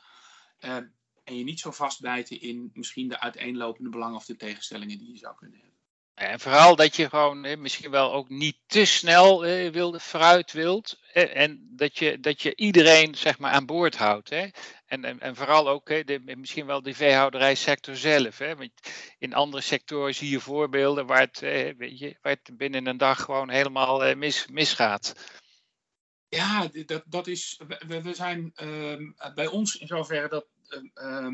En 1.25 1.37
je 1.37 1.45
niet 1.45 1.61
zo 1.61 1.71
vastbijten 1.71 2.41
in 2.41 2.71
misschien 2.73 3.09
de 3.09 3.21
uiteenlopende 3.21 3.91
belangen 3.91 4.17
of 4.17 4.25
de 4.25 4.37
tegenstellingen 4.37 4.99
die 4.99 5.13
je 5.13 5.19
zou 5.19 5.35
kunnen 5.37 5.59
hebben. 5.59 5.72
En 6.15 6.41
vooral 6.41 6.77
dat 6.77 6.97
je 6.97 7.09
gewoon 7.09 7.61
misschien 7.61 7.91
wel 7.91 8.13
ook 8.13 8.29
niet 8.29 8.57
te 8.67 8.85
snel 8.85 9.45
eh, 9.47 9.71
wilde, 9.71 10.01
vooruit 10.01 10.53
wilt. 10.53 10.99
Eh, 11.13 11.37
en 11.37 11.69
dat 11.77 11.99
je, 11.99 12.21
dat 12.21 12.43
je 12.43 12.57
iedereen 12.57 13.15
zeg 13.15 13.39
maar 13.39 13.53
aan 13.53 13.67
boord 13.67 13.97
houdt. 13.97 14.31
Hè? 14.31 14.49
En, 14.87 15.05
en, 15.05 15.21
en 15.21 15.37
vooral 15.37 15.69
ook 15.69 15.87
de, 15.87 16.21
misschien 16.37 16.67
wel 16.67 16.83
de 16.83 16.95
veehouderijsector 16.95 17.97
zelf. 17.97 18.39
Hè? 18.39 18.57
Want 18.57 18.71
in 19.19 19.35
andere 19.35 19.63
sectoren 19.63 20.15
zie 20.15 20.31
je 20.31 20.41
voorbeelden 20.41 21.07
waar 21.07 21.21
het, 21.21 21.39
weet 21.79 21.99
je, 21.99 22.19
waar 22.23 22.37
het 22.43 22.57
binnen 22.57 22.87
een 22.87 22.97
dag 22.97 23.23
gewoon 23.23 23.51
helemaal 23.51 24.17
mis, 24.17 24.47
misgaat. 24.47 25.15
Ja, 26.29 26.69
dat, 26.87 27.03
dat 27.07 27.27
is. 27.27 27.61
We, 27.87 28.03
we 28.03 28.15
zijn 28.15 28.53
uh, 28.63 29.35
bij 29.35 29.47
ons 29.47 29.77
in 29.77 29.87
zoverre 29.87 30.29
dat. 30.29 30.47
Uh, 30.95 31.27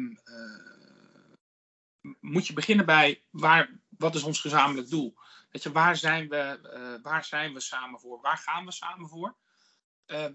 moet 2.20 2.46
je 2.46 2.52
beginnen 2.52 2.86
bij 2.86 3.22
waar, 3.30 3.80
wat 3.98 4.14
is 4.14 4.22
ons 4.22 4.40
gezamenlijk 4.40 4.88
doel? 4.88 5.14
Weet 5.50 5.62
je, 5.62 5.72
waar 5.72 5.96
zijn 5.96 6.28
we, 6.28 6.60
uh, 6.74 7.02
waar 7.02 7.24
zijn 7.24 7.52
we 7.52 7.60
samen 7.60 8.00
voor? 8.00 8.20
Waar 8.20 8.38
gaan 8.38 8.64
we 8.64 8.72
samen 8.72 9.08
voor? 9.08 9.36
Ehm, 10.06 10.32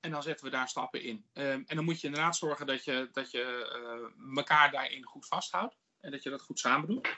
en 0.00 0.10
dan 0.10 0.22
zetten 0.22 0.44
we 0.44 0.50
daar 0.50 0.68
stappen 0.68 1.02
in. 1.02 1.26
en 1.32 1.64
dan 1.66 1.84
moet 1.84 2.00
je 2.00 2.06
inderdaad 2.06 2.36
zorgen 2.36 2.66
dat 2.66 2.84
je, 2.84 3.08
dat 3.12 3.30
je 3.30 3.72
uh, 4.18 4.36
elkaar 4.36 4.70
daarin 4.70 5.04
goed 5.04 5.26
vasthoudt. 5.26 5.76
En 6.00 6.10
dat 6.10 6.22
je 6.22 6.30
dat 6.30 6.42
goed 6.42 6.58
samen 6.58 6.88
doet. 6.88 7.08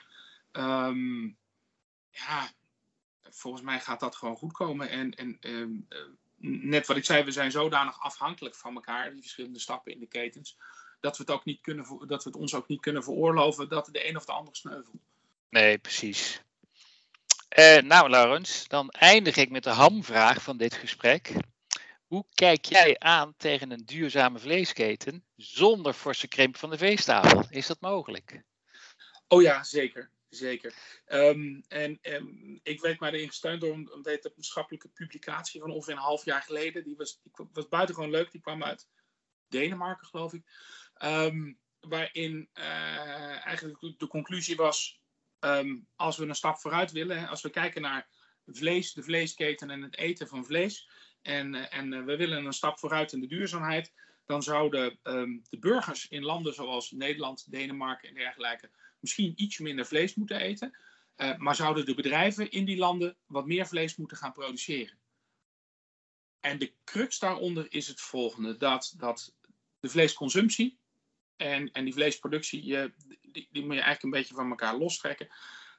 ja, 2.11 2.51
volgens 3.23 3.63
mij 3.63 3.79
gaat 3.79 3.99
dat 3.99 4.15
gewoon 4.15 4.35
goed 4.35 4.51
komen. 4.51 4.89
En, 4.89 5.11
en 5.11 5.87
net 6.39 6.87
wat 6.87 6.97
ik 6.97 7.05
zei, 7.05 7.23
we 7.23 7.31
zijn 7.31 7.51
zodanig 7.51 8.01
afhankelijk 8.01 8.55
van 8.55 8.75
elkaar, 8.75 9.11
die 9.11 9.21
verschillende 9.21 9.59
stappen 9.59 9.91
in 9.91 9.99
de 9.99 10.07
ketens, 10.07 10.57
dat 10.99 11.17
we 11.17 11.23
het, 11.23 11.31
ook 11.31 11.45
niet 11.45 11.61
kunnen, 11.61 12.07
dat 12.07 12.23
we 12.23 12.29
het 12.29 12.39
ons 12.39 12.53
ook 12.53 12.67
niet 12.67 12.81
kunnen 12.81 13.03
veroorloven 13.03 13.69
dat 13.69 13.85
de 13.91 14.09
een 14.09 14.17
of 14.17 14.25
de 14.25 14.31
ander 14.31 14.55
sneuvelt. 14.55 15.01
Nee, 15.49 15.77
precies. 15.77 16.41
Uh, 17.59 17.77
nou, 17.77 18.09
Laurens, 18.09 18.67
dan 18.67 18.89
eindig 18.89 19.35
ik 19.35 19.49
met 19.49 19.63
de 19.63 19.69
hamvraag 19.69 20.41
van 20.41 20.57
dit 20.57 20.73
gesprek. 20.73 21.33
Hoe 22.05 22.25
kijk 22.33 22.65
jij 22.65 22.99
aan 22.99 23.33
tegen 23.37 23.71
een 23.71 23.85
duurzame 23.85 24.39
vleesketen 24.39 25.25
zonder 25.35 25.93
forse 25.93 26.27
krimp 26.27 26.57
van 26.57 26.69
de 26.69 26.77
veestapel? 26.77 27.45
Is 27.49 27.67
dat 27.67 27.81
mogelijk? 27.81 28.41
Oh 29.27 29.41
ja, 29.41 29.63
zeker. 29.63 30.11
Zeker. 30.29 30.73
Um, 31.07 31.63
en 31.67 31.99
um, 32.01 32.59
ik 32.63 32.81
werd 32.81 32.99
mij 32.99 33.11
erin 33.11 33.27
gesteund 33.27 33.61
door 33.61 33.73
een, 33.73 34.01
wetenschappelijke 34.01 34.87
publicatie 34.87 35.61
van 35.61 35.71
ongeveer 35.71 35.93
een 35.93 35.99
half 35.99 36.25
jaar 36.25 36.41
geleden. 36.41 36.83
Die 36.83 36.95
was, 36.95 37.19
die 37.21 37.31
was 37.53 37.67
buitengewoon 37.67 38.09
leuk. 38.09 38.31
Die 38.31 38.41
kwam 38.41 38.63
uit 38.63 38.87
Denemarken, 39.47 40.07
geloof 40.07 40.33
ik. 40.33 40.43
Um, 41.03 41.59
waarin 41.79 42.49
uh, 42.53 43.45
eigenlijk 43.45 43.99
de 43.99 44.07
conclusie 44.07 44.55
was: 44.55 45.01
als 45.95 46.17
we 46.17 46.25
een 46.25 46.35
stap 46.35 46.59
vooruit 46.59 46.91
willen, 46.91 47.27
als 47.27 47.41
we 47.41 47.49
kijken 47.49 47.81
naar 47.81 48.07
vlees, 48.45 48.93
de 48.93 49.03
vleesketen 49.03 49.69
en 49.69 49.81
het 49.81 49.97
eten 49.97 50.27
van 50.27 50.45
vlees. 50.45 50.89
En, 51.21 51.53
uh, 51.53 51.73
en 51.73 51.91
uh, 51.91 52.03
we 52.03 52.15
willen 52.15 52.45
een 52.45 52.53
stap 52.53 52.79
vooruit 52.79 53.11
in 53.11 53.19
de 53.19 53.27
duurzaamheid. 53.27 53.93
Dan 54.25 54.43
zouden 54.43 54.99
de 55.49 55.59
burgers 55.59 56.07
in 56.07 56.23
landen 56.23 56.53
zoals 56.53 56.91
Nederland, 56.91 57.51
Denemarken 57.51 58.09
en 58.09 58.15
dergelijke 58.15 58.69
misschien 58.99 59.33
iets 59.35 59.59
minder 59.59 59.85
vlees 59.85 60.15
moeten 60.15 60.39
eten. 60.39 60.77
Uh, 61.17 61.37
maar 61.37 61.55
zouden 61.55 61.85
de 61.85 61.93
bedrijven 61.93 62.51
in 62.51 62.65
die 62.65 62.77
landen 62.77 63.17
wat 63.25 63.45
meer 63.45 63.67
vlees 63.67 63.95
moeten 63.95 64.17
gaan 64.17 64.31
produceren. 64.31 64.97
En 66.39 66.59
de 66.59 66.73
crux 66.83 67.19
daaronder 67.19 67.65
is 67.69 67.87
het 67.87 68.01
volgende: 68.01 68.57
dat, 68.57 68.93
dat 68.97 69.35
de 69.79 69.89
vleesconsumptie 69.89 70.78
en, 71.39 71.71
en 71.71 71.83
die 71.83 71.93
vleesproductie, 71.93 72.65
je, 72.65 72.91
die, 73.21 73.47
die, 73.51 73.65
moet 73.65 73.75
je 73.75 73.81
eigenlijk 73.81 74.03
een 74.03 74.19
beetje 74.19 74.33
van 74.33 74.49
elkaar 74.49 74.77
lostrekken. 74.77 75.27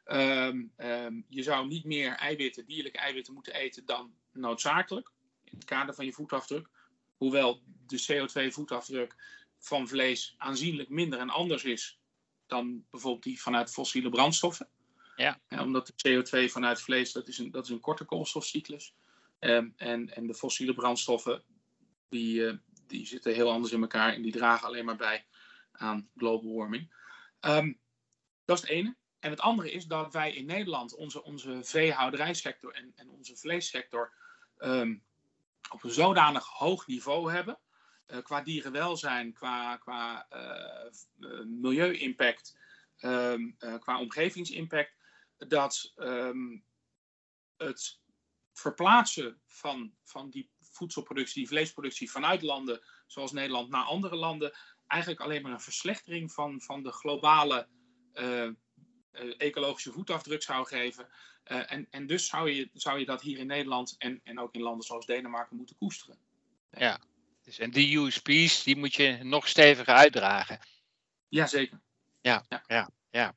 Um, 0.07 0.73
um, 0.77 1.25
je 1.29 1.43
zou 1.43 1.67
niet 1.67 1.85
meer 1.85 2.13
eiwitten, 2.13 2.67
dierlijke 2.67 2.99
eiwitten 2.99 3.35
moeten 3.35 3.55
eten 3.55 3.85
dan 3.85 4.15
noodzakelijk 4.33 5.11
in 5.45 5.59
het 5.59 5.65
kader 5.65 5.95
van 5.95 6.05
je 6.05 6.13
voetafdruk. 6.13 6.69
Hoewel 7.17 7.63
de 7.87 8.03
CO2-voetafdruk 8.03 9.15
van 9.59 9.89
vlees 9.89 10.35
aanzienlijk 10.39 10.89
minder 10.89 11.19
en 11.19 11.31
anders 11.31 11.65
is 11.65 11.99
dan 12.47 12.85
bijvoorbeeld 12.91 13.23
die 13.23 13.41
vanuit 13.41 13.71
fossiele 13.71 14.11
brandstoffen. 14.11 14.69
Ja. 15.17 15.41
omdat 15.49 15.93
de 15.97 16.09
CO2 16.09 16.51
vanuit 16.51 16.81
vlees, 16.83 17.13
dat 17.13 17.29
is 17.29 17.39
een, 17.39 17.51
dat 17.51 17.65
is 17.65 17.71
een 17.71 17.81
korte 17.81 18.05
koolstofcyclus. 18.05 18.95
Um, 19.41 19.73
en, 19.77 20.15
en 20.15 20.27
de 20.27 20.35
fossiele 20.35 20.75
brandstoffen, 20.75 21.43
die, 22.09 22.41
uh, 22.41 22.55
die 22.87 23.07
zitten 23.07 23.35
heel 23.35 23.51
anders 23.51 23.73
in 23.73 23.81
elkaar 23.81 24.15
en 24.15 24.23
die 24.23 24.33
dragen 24.33 24.67
alleen 24.67 24.85
maar 24.85 24.97
bij 24.97 25.25
aan 25.81 26.11
global 26.17 26.55
warming. 26.55 26.95
Um, 27.41 27.81
dat 28.45 28.57
is 28.57 28.63
het 28.63 28.71
ene. 28.71 28.97
En 29.19 29.31
het 29.31 29.41
andere 29.41 29.73
is 29.73 29.87
dat 29.87 30.13
wij 30.13 30.35
in 30.35 30.47
Nederland 30.47 30.95
onze, 30.95 31.23
onze 31.23 31.59
veehouderijsector 31.63 32.75
en, 32.75 32.93
en 32.95 33.09
onze 33.09 33.37
vleessector 33.37 34.13
um, 34.59 35.05
op 35.71 35.85
een 35.85 35.91
zodanig 35.91 36.47
hoog 36.47 36.87
niveau 36.87 37.33
hebben 37.33 37.59
uh, 38.07 38.23
qua 38.23 38.41
dierenwelzijn, 38.41 39.33
qua, 39.33 39.77
qua 39.77 40.27
uh, 40.33 41.45
milieu-impact, 41.45 42.59
um, 43.01 43.57
qua 43.79 44.01
omgevingsimpact, 44.01 44.95
dat 45.37 45.95
het 47.57 48.01
verplaatsen 48.53 49.41
van, 49.47 49.95
van 50.05 50.31
die 50.31 50.51
voedselproductie, 50.61 51.35
die 51.35 51.49
vleesproductie 51.49 52.11
vanuit 52.11 52.43
landen 52.43 52.81
zoals 53.07 53.33
Nederland 53.33 53.71
naar 53.71 53.85
andere 53.85 54.17
landen, 54.17 54.53
eigenlijk 54.91 55.21
alleen 55.21 55.43
maar 55.43 55.53
een 55.53 55.61
verslechtering 55.61 56.33
van, 56.33 56.61
van 56.61 56.83
de 56.83 56.93
globale 56.93 57.69
uh, 58.15 58.51
ecologische 59.39 59.93
voetafdruk 59.93 60.43
zou 60.43 60.67
geven. 60.67 61.09
Uh, 61.47 61.73
en, 61.73 61.87
en 61.91 62.07
dus 62.07 62.27
zou 62.27 62.51
je, 62.51 62.71
zou 62.73 62.99
je 62.99 63.05
dat 63.05 63.23
hier 63.23 63.39
in 63.39 63.47
Nederland 63.47 63.95
en, 63.99 64.21
en 64.25 64.39
ook 64.39 64.55
in 64.55 64.63
landen 64.63 64.87
zoals 64.87 65.07
Denemarken 65.07 65.57
moeten 65.57 65.77
koesteren. 65.77 66.19
Ja, 66.71 67.01
dus, 67.43 67.59
en 67.59 67.71
die 67.71 67.99
USP's, 67.99 68.63
die 68.63 68.77
moet 68.77 68.95
je 68.95 69.19
nog 69.23 69.49
steviger 69.49 69.95
uitdragen. 69.95 70.61
Jazeker. 71.29 71.81
Ja, 72.21 72.45
ja, 72.49 72.63
ja. 72.67 72.91
Ja, 73.11 73.35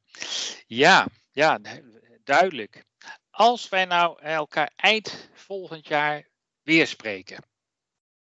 ja, 0.67 1.07
ja 1.31 1.59
duidelijk. 2.23 2.85
Als 3.29 3.69
wij 3.69 3.85
nou 3.85 4.21
elkaar 4.21 4.71
eind 4.75 5.29
volgend 5.33 5.87
jaar 5.87 6.27
weer 6.61 6.87
spreken, 6.87 7.45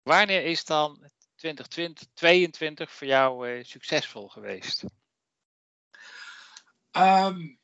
wanneer 0.02 0.44
is 0.44 0.64
dan 0.64 1.10
2022 1.36 2.92
voor 2.92 3.06
jou 3.06 3.50
uh, 3.50 3.64
succesvol 3.64 4.28
geweest? 4.28 4.84
Um, 6.92 7.58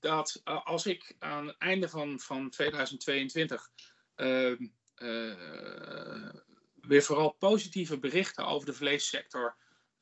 dat 0.00 0.40
uh, 0.44 0.66
als 0.66 0.86
ik 0.86 1.14
aan 1.18 1.46
het 1.46 1.56
einde 1.58 1.88
van, 1.88 2.20
van 2.20 2.50
2022 2.50 3.70
uh, 4.16 4.60
uh, 4.96 6.34
weer 6.74 7.02
vooral 7.02 7.32
positieve 7.32 7.98
berichten 7.98 8.46
over 8.46 8.66
de 8.66 8.72
vleessector 8.72 9.56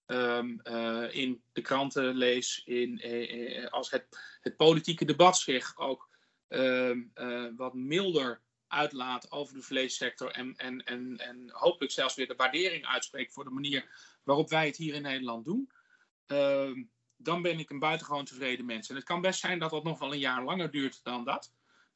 uh, 0.07 0.44
in 1.11 1.42
de 1.53 1.61
kranten 1.62 2.14
lees, 2.14 2.62
in, 2.64 3.01
als 3.70 3.90
het, 3.90 4.07
het, 4.40 4.57
politieke 4.57 5.05
debat 5.05 5.38
zich 5.38 5.77
ook 5.79 6.09
wat 7.57 7.75
milder 7.75 8.40
uitlaat 8.69 9.31
over 9.31 9.55
de 9.55 9.63
vleessector 9.63 10.31
en, 10.31 10.57
en, 10.57 10.85
en, 10.85 11.19
en 11.19 11.51
hopelijk 11.53 11.93
zelfs 11.93 12.15
weer 12.15 12.27
de 12.27 12.35
waardering 12.37 12.87
uitspreekt 12.87 13.33
voor 13.33 13.45
de 13.45 13.51
manier 13.51 13.91
waarop 14.25 14.51
wij 14.51 14.67
het 14.67 14.77
hier 14.77 14.95
in 14.95 15.03
Nederland 15.03 15.45
doen, 15.45 15.71
um, 16.27 16.91
dan 17.17 17.43
ben 17.43 17.59
ik 17.59 17.71
een 17.71 17.79
buitengewoon 17.79 18.25
tevreden 18.25 18.67
mens. 18.67 18.89
En 18.89 18.95
het 18.95 19.05
kan 19.05 19.21
best 19.21 19.41
zijn 19.41 19.59
dat 19.59 19.71
dat 19.71 19.85
nog 19.85 19.99
wel 19.99 20.13
een 20.13 20.19
jaar 20.19 20.45
langer 20.45 20.71
duurt 20.71 21.01
dan 21.03 21.25
dat. 21.25 21.53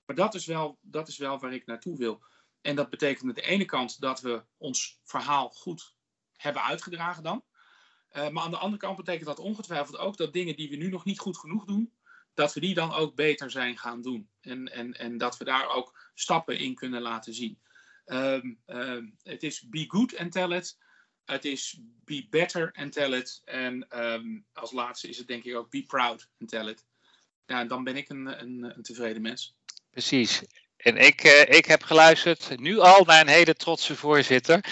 Maar 0.07 0.17
dat 0.17 0.35
is 0.35 0.47
wel, 0.47 0.79
dat 0.81 1.09
is 1.09 1.19
wel 1.19 1.39
waar 1.39 1.53
ik 1.53 1.67
naartoe 1.67 1.97
wil. 1.97 2.23
En 2.61 2.77
dat 2.77 2.91
betekent 2.91 3.29
aan 3.29 3.35
de 3.35 3.43
ene 3.43 3.65
kant 3.65 4.01
dat 4.01 4.21
we 4.21 4.45
ons 4.57 5.01
verhaal 5.05 5.51
goed 5.51 5.95
hebben 6.37 6.63
uitgedragen 6.63 7.23
dan. 7.23 7.45
Uh, 8.13 8.29
maar 8.29 8.43
aan 8.43 8.51
de 8.51 8.57
andere 8.57 8.83
kant 8.83 8.97
betekent 8.97 9.27
dat 9.27 9.39
ongetwijfeld 9.39 9.99
ook 9.99 10.17
dat 10.17 10.33
dingen 10.33 10.57
die 10.57 10.71
we 10.71 10.77
nu 10.77 10.89
nog 10.89 11.05
niet 11.05 11.19
goed 11.19 11.39
genoeg 11.39 11.65
doen, 11.65 11.93
dat 12.35 12.55
we 12.55 12.61
die 12.61 12.75
dan 12.75 12.93
ook 12.93 13.15
beter 13.15 13.51
zijn 13.51 13.79
gaan 13.79 14.03
doen. 14.03 14.29
En, 14.41 14.73
en, 14.73 14.93
en 14.93 15.19
dat 15.19 15.37
we 15.37 15.45
daar 15.45 15.69
ook 15.69 16.11
stappen 16.15 16.59
in 16.59 16.75
kunnen 16.75 17.03
laten 17.03 17.35
zien. 17.35 17.61
Um, 18.07 18.61
um, 18.67 19.17
het 19.23 19.43
is 19.43 19.69
be 19.69 19.85
good 19.89 20.17
and 20.17 20.33
tell 20.33 20.57
it. 20.57 20.79
Het 21.25 21.45
is 21.45 21.81
be 22.05 22.27
better 22.31 22.73
and 22.73 22.93
tell 22.93 23.13
it. 23.13 23.41
En 23.45 23.87
um, 24.13 24.47
als 24.53 24.73
laatste 24.73 25.09
is 25.09 25.19
het 25.19 25.27
denk 25.27 25.45
ik 25.45 25.57
ook 25.57 25.71
be 25.71 25.83
proud 25.83 26.29
and 26.41 26.51
tell 26.51 26.69
it. 26.69 26.85
Ja, 27.47 27.65
dan 27.65 27.85
ben 27.85 27.97
ik 27.97 28.09
een, 28.09 28.41
een, 28.41 28.73
een 28.77 28.83
tevreden 28.83 29.23
mens. 29.23 29.55
Precies. 29.91 30.43
En 30.77 30.97
ik, 30.97 31.25
uh, 31.25 31.41
ik 31.41 31.65
heb 31.65 31.83
geluisterd 31.83 32.59
nu 32.59 32.79
al 32.79 33.05
naar 33.05 33.21
een 33.21 33.29
hele 33.29 33.55
trotse 33.55 33.97
voorzitter. 33.97 34.65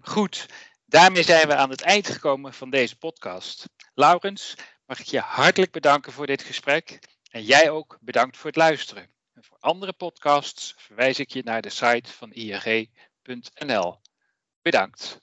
Goed, 0.00 0.46
daarmee 0.86 1.22
zijn 1.22 1.48
we 1.48 1.54
aan 1.54 1.70
het 1.70 1.80
eind 1.80 2.08
gekomen 2.08 2.54
van 2.54 2.70
deze 2.70 2.96
podcast. 2.96 3.68
Laurens, 3.94 4.54
mag 4.90 5.00
ik 5.00 5.06
je 5.06 5.20
hartelijk 5.20 5.72
bedanken 5.72 6.12
voor 6.12 6.26
dit 6.26 6.42
gesprek. 6.42 6.98
En 7.30 7.42
jij 7.42 7.70
ook 7.70 7.98
bedankt 8.00 8.36
voor 8.36 8.46
het 8.46 8.56
luisteren. 8.56 9.08
En 9.34 9.44
voor 9.44 9.56
andere 9.60 9.92
podcasts 9.92 10.74
verwijs 10.76 11.18
ik 11.18 11.30
je 11.30 11.42
naar 11.42 11.62
de 11.62 11.70
site 11.70 12.12
van 12.12 12.32
ing.nl. 12.32 14.00
Bedankt. 14.62 15.18